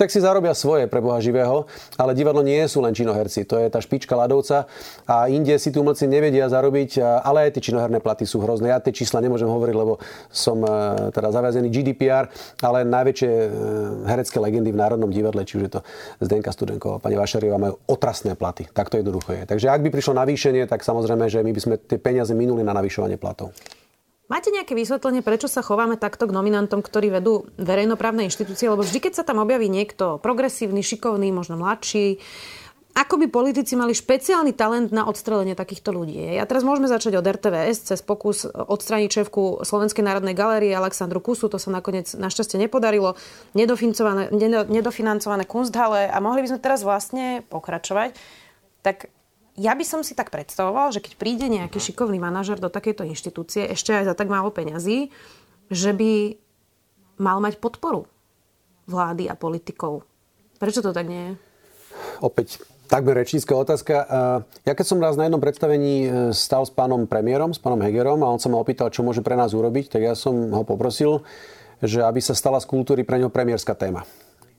tak 0.00 0.08
si 0.08 0.24
zarobia 0.24 0.56
svoje 0.56 0.88
pre 0.88 1.04
Boha 1.04 1.20
živého, 1.20 1.68
ale 2.00 2.16
divadlo 2.16 2.40
nie 2.40 2.64
sú 2.64 2.80
len 2.80 2.96
činoherci, 2.96 3.44
to 3.44 3.60
je 3.60 3.68
tá 3.68 3.84
špička 3.84 4.16
ľadovca 4.16 4.64
a 5.04 5.28
inde 5.28 5.52
si 5.60 5.68
tu 5.68 5.84
umelci 5.84 6.08
nevedia 6.08 6.48
zarobiť, 6.48 7.04
ale 7.20 7.52
aj 7.52 7.60
tie 7.60 7.68
činoherné 7.68 8.00
platy 8.00 8.24
sú 8.24 8.40
hrozné. 8.40 8.72
Ja 8.72 8.80
tie 8.80 8.96
čísla 8.96 9.20
nemôžem 9.20 9.44
hovoriť, 9.44 9.74
lebo 9.76 10.00
som 10.32 10.64
e, 10.64 11.12
teda 11.12 11.28
zaviazený 11.36 11.68
GDPR, 11.68 12.32
ale 12.64 12.88
najväčšie 12.88 13.28
e, 13.28 13.48
herecké 14.08 14.40
legendy 14.40 14.72
v 14.72 14.80
Národnom 14.80 15.12
divadle, 15.12 15.44
či 15.44 15.60
už 15.60 15.62
je 15.68 15.72
to 15.76 15.80
Zdenka 16.24 16.48
Studenková, 16.48 16.96
pani 16.96 17.20
Vašariová, 17.20 17.60
majú 17.60 17.76
otrasné 17.84 18.32
platy. 18.40 18.72
Tak 18.72 18.88
to 18.88 18.96
jednoducho 18.96 19.36
je. 19.36 19.42
Takže 19.44 19.68
ak 19.68 19.84
by 19.84 19.92
prišlo 19.92 20.16
navýšenie, 20.16 20.64
tak 20.64 20.80
samozrejme, 20.80 21.28
že 21.28 21.44
my 21.44 21.52
by 21.52 21.60
sme 21.60 21.74
tie 21.76 22.00
peniaze 22.00 22.32
minuli 22.32 22.64
na 22.64 22.72
navyšovanie 22.72 23.20
platov. 23.20 23.52
Máte 24.30 24.54
nejaké 24.54 24.78
vysvetlenie, 24.78 25.26
prečo 25.26 25.50
sa 25.50 25.58
chováme 25.58 25.98
takto 25.98 26.30
k 26.30 26.32
nominantom, 26.32 26.86
ktorí 26.86 27.10
vedú 27.10 27.50
verejnoprávne 27.58 28.30
inštitúcie? 28.30 28.70
Lebo 28.70 28.86
vždy, 28.86 29.02
keď 29.02 29.12
sa 29.18 29.26
tam 29.26 29.42
objaví 29.42 29.66
niekto 29.66 30.22
progresívny, 30.22 30.86
šikovný, 30.86 31.34
možno 31.34 31.58
mladší, 31.58 32.22
ako 32.94 33.22
by 33.22 33.26
politici 33.30 33.78
mali 33.78 33.94
špeciálny 33.94 34.54
talent 34.54 34.90
na 34.90 35.06
odstrelenie 35.06 35.54
takýchto 35.54 35.94
ľudí? 35.94 36.38
A 36.38 36.46
teraz 36.46 36.66
môžeme 36.66 36.90
začať 36.90 37.18
od 37.18 37.26
RTVS 37.26 37.90
cez 37.94 38.00
pokus 38.02 38.46
odstraniť 38.46 39.10
šéfku 39.10 39.66
Slovenskej 39.66 40.02
národnej 40.02 40.34
galérie 40.34 40.74
Aleksandru 40.74 41.22
Kusu. 41.22 41.50
To 41.50 41.58
sa 41.58 41.70
nakoniec 41.70 42.10
našťastie 42.14 42.58
nepodarilo. 42.58 43.14
Nedofinancované, 43.54 44.30
nedofinancované 44.66 45.46
kunsthale 45.46 46.10
a 46.10 46.18
mohli 46.18 46.42
by 46.46 46.54
sme 46.54 46.62
teraz 46.62 46.82
vlastne 46.82 47.46
pokračovať. 47.46 48.14
Tak 48.82 49.10
ja 49.60 49.76
by 49.76 49.84
som 49.84 50.00
si 50.00 50.16
tak 50.16 50.32
predstavoval, 50.32 50.88
že 50.88 51.04
keď 51.04 51.12
príde 51.20 51.44
nejaký 51.52 51.76
šikovný 51.76 52.16
manažer 52.16 52.56
do 52.56 52.72
takejto 52.72 53.04
inštitúcie, 53.04 53.68
ešte 53.68 53.92
aj 53.92 54.08
za 54.08 54.14
tak 54.16 54.32
málo 54.32 54.48
peňazí, 54.48 55.12
že 55.68 55.92
by 55.92 56.40
mal 57.20 57.44
mať 57.44 57.60
podporu 57.60 58.08
vlády 58.88 59.28
a 59.28 59.36
politikov. 59.36 60.08
Prečo 60.56 60.80
to 60.80 60.96
tak 60.96 61.04
nie 61.04 61.20
je? 61.20 61.32
Opäť 62.24 62.64
takmer 62.88 63.14
rečnícka 63.20 63.52
otázka. 63.52 63.94
Ja 64.64 64.72
keď 64.72 64.86
som 64.88 64.98
raz 64.98 65.14
na 65.14 65.28
jednom 65.28 65.38
predstavení 65.38 65.94
e, 66.04 66.08
stal 66.34 66.66
s 66.66 66.74
pánom 66.74 67.06
premiérom, 67.06 67.54
s 67.54 67.62
pánom 67.62 67.78
Hegerom 67.78 68.24
a 68.26 68.32
on 68.32 68.42
sa 68.42 68.50
ma 68.50 68.58
opýtal, 68.58 68.90
čo 68.90 69.06
môže 69.06 69.22
pre 69.22 69.38
nás 69.38 69.54
urobiť, 69.54 69.94
tak 69.94 70.02
ja 70.02 70.18
som 70.18 70.50
ho 70.50 70.66
poprosil, 70.66 71.22
že 71.78 72.02
aby 72.02 72.18
sa 72.18 72.34
stala 72.34 72.58
z 72.58 72.66
kultúry 72.66 73.06
pre 73.06 73.22
neho 73.22 73.30
premiérska 73.30 73.78
téma. 73.78 74.02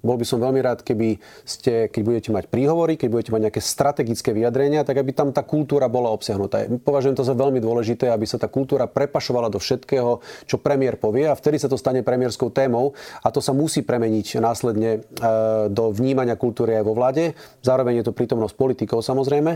Bol 0.01 0.17
by 0.17 0.25
som 0.25 0.41
veľmi 0.41 0.61
rád, 0.65 0.81
keby 0.81 1.21
ste, 1.45 1.87
keď 1.93 2.01
budete 2.01 2.29
mať 2.33 2.49
príhovory, 2.49 2.97
keď 2.97 3.09
budete 3.13 3.31
mať 3.31 3.41
nejaké 3.49 3.61
strategické 3.61 4.33
vyjadrenia, 4.33 4.81
tak 4.81 4.97
aby 4.97 5.13
tam 5.13 5.29
tá 5.29 5.45
kultúra 5.45 5.85
bola 5.85 6.09
obsiahnutá. 6.09 6.65
Považujem 6.81 7.13
to 7.13 7.25
za 7.25 7.37
veľmi 7.37 7.61
dôležité, 7.61 8.09
aby 8.09 8.25
sa 8.25 8.41
tá 8.41 8.49
kultúra 8.49 8.89
prepašovala 8.89 9.53
do 9.53 9.61
všetkého, 9.61 10.19
čo 10.49 10.57
premiér 10.57 10.97
povie 10.97 11.29
a 11.29 11.37
vtedy 11.37 11.61
sa 11.61 11.69
to 11.69 11.77
stane 11.77 12.01
premiérskou 12.01 12.49
témou 12.49 12.97
a 13.21 13.29
to 13.29 13.39
sa 13.39 13.53
musí 13.53 13.85
premeniť 13.85 14.41
následne 14.41 14.91
e, 14.97 14.99
do 15.69 15.93
vnímania 15.93 16.33
kultúry 16.33 16.81
aj 16.81 16.83
vo 16.83 16.97
vláde. 16.97 17.37
Zároveň 17.61 18.01
je 18.01 18.05
to 18.09 18.17
prítomnosť 18.17 18.57
politikov 18.57 19.05
samozrejme 19.05 19.51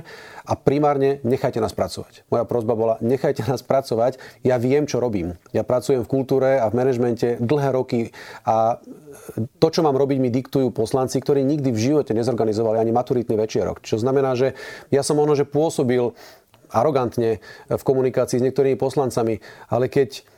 a 0.46 0.54
primárne 0.54 1.26
nechajte 1.26 1.58
nás 1.58 1.74
pracovať. 1.74 2.30
Moja 2.30 2.46
prozba 2.46 2.78
bola, 2.78 2.96
nechajte 3.02 3.42
nás 3.50 3.66
pracovať. 3.66 4.22
Ja 4.46 4.62
viem, 4.62 4.86
čo 4.86 5.02
robím. 5.02 5.42
Ja 5.58 5.66
pracujem 5.66 6.06
v 6.06 6.12
kultúre 6.12 6.62
a 6.62 6.70
v 6.70 6.78
manažmente 6.78 7.42
dlhé 7.42 7.70
roky 7.74 8.14
a 8.46 8.78
to, 9.60 9.68
čo 9.72 9.82
mám 9.82 9.98
robiť, 9.98 10.18
mi 10.22 10.30
diktujú 10.36 10.76
poslanci, 10.76 11.24
ktorí 11.24 11.48
nikdy 11.48 11.72
v 11.72 11.80
živote 11.80 12.12
nezorganizovali 12.12 12.84
ani 12.84 12.92
maturitný 12.92 13.40
večierok. 13.40 13.80
Čo 13.80 14.04
znamená, 14.04 14.36
že 14.36 14.52
ja 14.92 15.00
som 15.00 15.16
ono, 15.16 15.32
že 15.32 15.48
pôsobil 15.48 16.12
arogantne 16.76 17.40
v 17.72 17.84
komunikácii 17.84 18.42
s 18.42 18.46
niektorými 18.46 18.76
poslancami, 18.76 19.40
ale 19.72 19.88
keď 19.88 20.35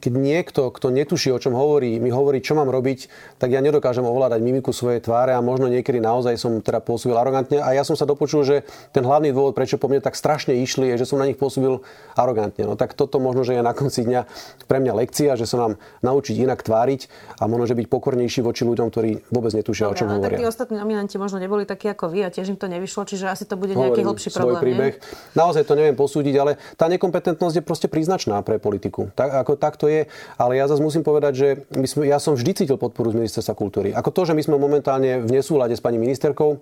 keď 0.00 0.12
niekto, 0.16 0.72
kto 0.72 0.88
netuší, 0.88 1.28
o 1.30 1.38
čom 1.38 1.52
hovorí, 1.52 2.00
mi 2.00 2.08
hovorí, 2.08 2.40
čo 2.40 2.56
mám 2.56 2.72
robiť, 2.72 3.06
tak 3.36 3.52
ja 3.52 3.60
nedokážem 3.60 4.02
ovládať 4.02 4.40
mimiku 4.40 4.72
svojej 4.72 5.04
tváre 5.04 5.36
a 5.36 5.44
možno 5.44 5.68
niekedy 5.68 6.00
naozaj 6.00 6.40
som 6.40 6.58
teda 6.64 6.80
pôsobil 6.80 7.14
arogantne. 7.14 7.60
A 7.60 7.76
ja 7.76 7.84
som 7.84 7.94
sa 7.94 8.08
dopočul, 8.08 8.42
že 8.42 8.64
ten 8.96 9.04
hlavný 9.04 9.30
dôvod, 9.30 9.52
prečo 9.52 9.76
po 9.76 9.92
mne 9.92 10.00
tak 10.00 10.16
strašne 10.16 10.56
išli, 10.56 10.88
je, 10.96 11.04
že 11.04 11.06
som 11.06 11.20
na 11.20 11.28
nich 11.28 11.36
pôsobil 11.36 11.84
arogantne. 12.16 12.64
No 12.64 12.80
tak 12.80 12.96
toto 12.96 13.20
možno, 13.20 13.44
že 13.44 13.60
je 13.60 13.62
na 13.62 13.76
konci 13.76 14.08
dňa 14.08 14.24
pre 14.64 14.80
mňa 14.80 14.92
lekcia, 15.04 15.36
že 15.36 15.44
sa 15.44 15.68
nám 15.68 15.72
naučiť 16.00 16.34
inak 16.48 16.64
tváriť 16.64 17.12
a 17.36 17.44
možno, 17.44 17.68
že 17.68 17.76
byť 17.76 17.86
pokornejší 17.92 18.40
voči 18.40 18.64
ľuďom, 18.64 18.88
ktorí 18.88 19.28
vôbec 19.28 19.52
netušia, 19.52 19.92
Dobre, 19.92 19.94
o 19.94 19.98
čom 20.00 20.08
hovoria. 20.16 20.36
Tak 20.40 20.40
tí 20.40 20.48
ostatní 20.48 20.76
nominanti 20.80 21.20
možno 21.20 21.36
neboli 21.36 21.68
takí 21.68 21.92
ako 21.92 22.08
vy 22.08 22.24
a 22.24 22.32
tiež 22.32 22.48
im 22.48 22.56
to 22.56 22.72
nevyšlo, 22.72 23.04
čiže 23.04 23.28
asi 23.28 23.44
to 23.44 23.60
bude 23.60 23.76
nejaký 23.76 24.00
hlbší 24.00 24.32
problém. 24.32 24.64
príbeh. 24.64 24.94
Nie? 24.96 25.36
Naozaj 25.36 25.68
to 25.68 25.76
neviem 25.76 25.92
posúdiť, 25.92 26.34
ale 26.40 26.56
tá 26.80 26.88
nekompetentnosť 26.88 27.60
je 27.60 27.62
proste 27.62 27.86
príznačná 27.92 28.40
pre 28.40 28.56
politiku. 28.56 29.12
Tak, 29.20 29.44
ako 29.44 29.52
takto 29.60 29.84
je, 29.84 30.08
ale 30.40 30.56
ja 30.56 30.64
zase 30.64 30.80
musím 30.80 31.04
povedať, 31.04 31.32
že 31.36 31.48
my 31.76 31.84
sme, 31.84 32.08
ja 32.08 32.16
som 32.16 32.32
vždy 32.32 32.56
cítil 32.56 32.80
podporu 32.80 33.12
z 33.12 33.20
ministerstva 33.20 33.52
kultúry. 33.52 33.92
Ako 33.92 34.16
to, 34.16 34.24
že 34.24 34.32
my 34.32 34.40
sme 34.40 34.56
momentálne 34.56 35.20
v 35.20 35.28
nesúlade 35.28 35.76
s 35.76 35.84
pani 35.84 36.00
ministerkou, 36.00 36.56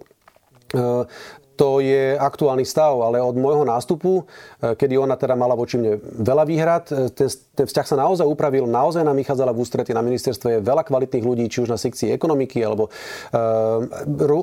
to 1.58 1.82
je 1.82 2.14
aktuálny 2.14 2.62
stav, 2.62 2.94
ale 3.02 3.18
od 3.18 3.34
môjho 3.34 3.66
nástupu, 3.66 4.22
e, 4.62 4.78
kedy 4.78 4.94
ona 4.94 5.18
teda 5.18 5.34
mala 5.34 5.58
voči 5.58 5.74
mne 5.74 5.98
veľa 5.98 6.44
výhrad, 6.46 6.84
e, 6.94 7.10
ten, 7.10 7.26
ten 7.58 7.66
vzťah 7.66 7.86
sa 7.90 7.96
naozaj 7.98 8.22
upravil, 8.22 8.70
naozaj 8.70 9.02
nám 9.02 9.18
vychádzala 9.18 9.50
v 9.50 9.58
ústrety 9.66 9.90
na 9.90 10.06
ministerstve 10.06 10.48
je 10.54 10.60
veľa 10.62 10.86
kvalitných 10.86 11.26
ľudí, 11.26 11.50
či 11.50 11.66
už 11.66 11.74
na 11.74 11.74
sekcii 11.74 12.14
ekonomiky 12.14 12.62
alebo 12.62 12.86
e, 12.86 12.90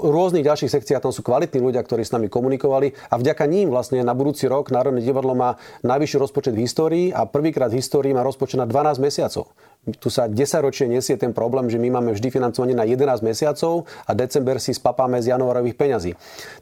rôznych 0.03 0.43
ďalších 0.43 0.75
sekciách, 0.75 1.07
tam 1.07 1.15
sú 1.15 1.23
kvalitní 1.23 1.63
ľudia, 1.63 1.79
ktorí 1.79 2.03
s 2.03 2.11
nami 2.11 2.27
komunikovali 2.27 2.91
a 3.07 3.15
vďaka 3.15 3.47
ním 3.47 3.71
vlastne 3.71 4.03
na 4.03 4.11
budúci 4.11 4.51
rok 4.51 4.67
Národné 4.75 4.99
divadlo 4.99 5.31
má 5.31 5.55
najvyšší 5.87 6.19
rozpočet 6.19 6.51
v 6.51 6.67
histórii 6.67 7.05
a 7.15 7.23
prvýkrát 7.23 7.71
v 7.71 7.79
histórii 7.79 8.11
má 8.11 8.27
rozpočet 8.27 8.59
na 8.59 8.67
12 8.67 8.99
mesiacov 8.99 9.55
tu 9.93 10.09
sa 10.09 10.25
10 10.25 10.65
ročie 10.65 10.89
nesie 10.89 11.13
ten 11.13 11.29
problém, 11.29 11.69
že 11.69 11.77
my 11.77 11.93
máme 11.93 12.17
vždy 12.17 12.33
financovanie 12.33 12.73
na 12.73 12.89
11 12.89 13.21
mesiacov 13.21 13.85
a 14.09 14.17
december 14.17 14.57
si 14.57 14.73
spapáme 14.73 15.21
z 15.21 15.37
januárových 15.37 15.77
peňazí. 15.77 16.11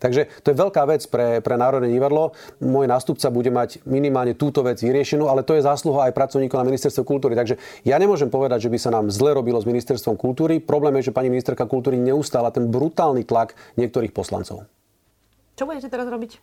Takže 0.04 0.43
to 0.44 0.52
je 0.52 0.60
veľká 0.60 0.84
vec 0.86 1.08
pre, 1.08 1.40
pre 1.40 1.56
Národné 1.56 1.88
divadlo. 1.88 2.36
Môj 2.60 2.86
nástupca 2.92 3.32
bude 3.32 3.48
mať 3.48 3.80
minimálne 3.88 4.36
túto 4.36 4.60
vec 4.60 4.84
vyriešenú, 4.84 5.32
ale 5.32 5.48
to 5.48 5.56
je 5.56 5.64
zásluha 5.64 6.12
aj 6.12 6.14
pracovníkov 6.14 6.60
na 6.60 6.68
ministerstve 6.68 7.08
kultúry. 7.08 7.34
Takže 7.34 7.56
ja 7.88 7.96
nemôžem 7.96 8.28
povedať, 8.28 8.68
že 8.68 8.72
by 8.72 8.78
sa 8.78 8.92
nám 8.92 9.08
zle 9.08 9.32
robilo 9.32 9.56
s 9.56 9.66
ministerstvom 9.66 10.20
kultúry. 10.20 10.60
Problém 10.60 11.00
je, 11.00 11.10
že 11.10 11.16
pani 11.16 11.32
ministerka 11.32 11.64
kultúry 11.64 11.96
neustála 11.96 12.52
ten 12.52 12.68
brutálny 12.68 13.24
tlak 13.24 13.56
niektorých 13.80 14.12
poslancov. 14.12 14.68
Čo 15.56 15.64
budete 15.64 15.88
teraz 15.88 16.12
robiť? 16.12 16.38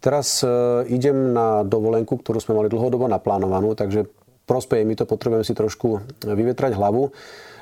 Teraz 0.00 0.40
uh, 0.40 0.80
idem 0.88 1.36
na 1.36 1.60
dovolenku, 1.60 2.16
ktorú 2.22 2.40
sme 2.40 2.56
mali 2.56 2.72
dlhodobo 2.72 3.04
naplánovanú, 3.04 3.76
takže 3.76 4.08
prospeje 4.48 4.88
mi 4.88 4.96
to, 4.96 5.04
potrebujem 5.04 5.44
si 5.44 5.52
trošku 5.52 6.00
vyvetrať 6.24 6.72
hlavu. 6.72 7.12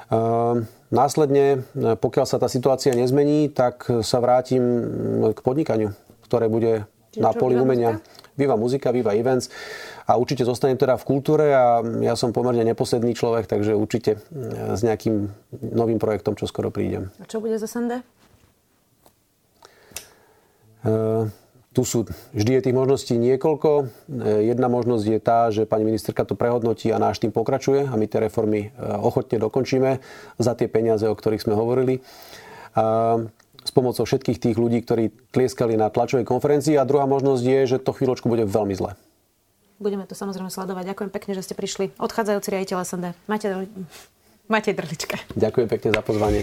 Ehm, 0.08 0.64
následne, 0.88 1.68
pokiaľ 1.76 2.26
sa 2.28 2.40
tá 2.40 2.48
situácia 2.48 2.96
nezmení, 2.96 3.52
tak 3.52 3.84
sa 4.00 4.18
vrátim 4.24 4.62
k 5.32 5.38
podnikaniu, 5.44 5.92
ktoré 6.24 6.48
bude 6.48 6.88
Čiže 7.12 7.24
na 7.24 7.30
poli 7.32 7.56
umenia. 7.56 8.00
Viva 8.38 8.54
muzika, 8.54 8.94
viva 8.94 9.16
events. 9.18 9.50
A 10.08 10.16
určite 10.16 10.46
zostanem 10.46 10.78
teda 10.78 10.96
v 10.96 11.04
kultúre 11.04 11.52
a 11.52 11.82
ja 12.00 12.14
som 12.16 12.32
pomerne 12.32 12.64
neposledný 12.64 13.12
človek, 13.12 13.44
takže 13.50 13.76
určite 13.76 14.16
e, 14.16 14.18
s 14.72 14.80
nejakým 14.80 15.28
novým 15.74 16.00
projektom 16.00 16.32
čo 16.32 16.48
skoro 16.48 16.72
prídem. 16.72 17.12
A 17.20 17.28
čo 17.28 17.42
bude 17.44 17.60
za 17.60 17.68
SND? 17.68 18.00
Uh, 20.86 21.26
tu 21.78 21.86
sú, 21.86 22.10
vždy 22.34 22.58
je 22.58 22.64
tých 22.66 22.74
možností 22.74 23.14
niekoľko. 23.14 23.70
E, 24.10 24.50
jedna 24.50 24.66
možnosť 24.66 25.04
je 25.06 25.18
tá, 25.22 25.46
že 25.54 25.62
pani 25.62 25.86
ministerka 25.86 26.26
to 26.26 26.34
prehodnotí 26.34 26.90
a 26.90 26.98
náš 26.98 27.22
tým 27.22 27.30
pokračuje 27.30 27.86
a 27.86 27.94
my 27.94 28.10
tie 28.10 28.18
reformy 28.18 28.74
e, 28.74 28.82
ochotne 28.98 29.38
dokončíme 29.38 30.02
za 30.42 30.52
tie 30.58 30.66
peniaze, 30.66 31.06
o 31.06 31.14
ktorých 31.14 31.46
sme 31.46 31.54
hovorili. 31.54 32.02
A 32.74 33.22
s 33.62 33.70
pomocou 33.70 34.02
všetkých 34.02 34.42
tých 34.42 34.56
ľudí, 34.58 34.82
ktorí 34.82 35.14
tlieskali 35.30 35.78
na 35.78 35.86
tlačovej 35.86 36.26
konferencii. 36.26 36.74
A 36.74 36.88
druhá 36.88 37.06
možnosť 37.06 37.42
je, 37.46 37.60
že 37.70 37.76
to 37.78 37.94
chvíľočku 37.94 38.26
bude 38.26 38.42
veľmi 38.42 38.74
zle. 38.74 38.98
Budeme 39.78 40.02
to 40.10 40.18
samozrejme 40.18 40.50
sledovať. 40.50 40.82
Ďakujem 40.82 41.10
pekne, 41.14 41.32
že 41.38 41.46
ste 41.46 41.54
prišli. 41.54 41.94
Odchádzajúci 42.02 42.48
riaditeľ 42.50 42.82
SND. 42.82 43.06
Máte, 43.30 43.70
máte 44.50 44.74
drlička. 44.74 45.22
Ďakujem 45.38 45.68
pekne 45.70 45.88
za 45.94 46.02
pozvanie. 46.02 46.42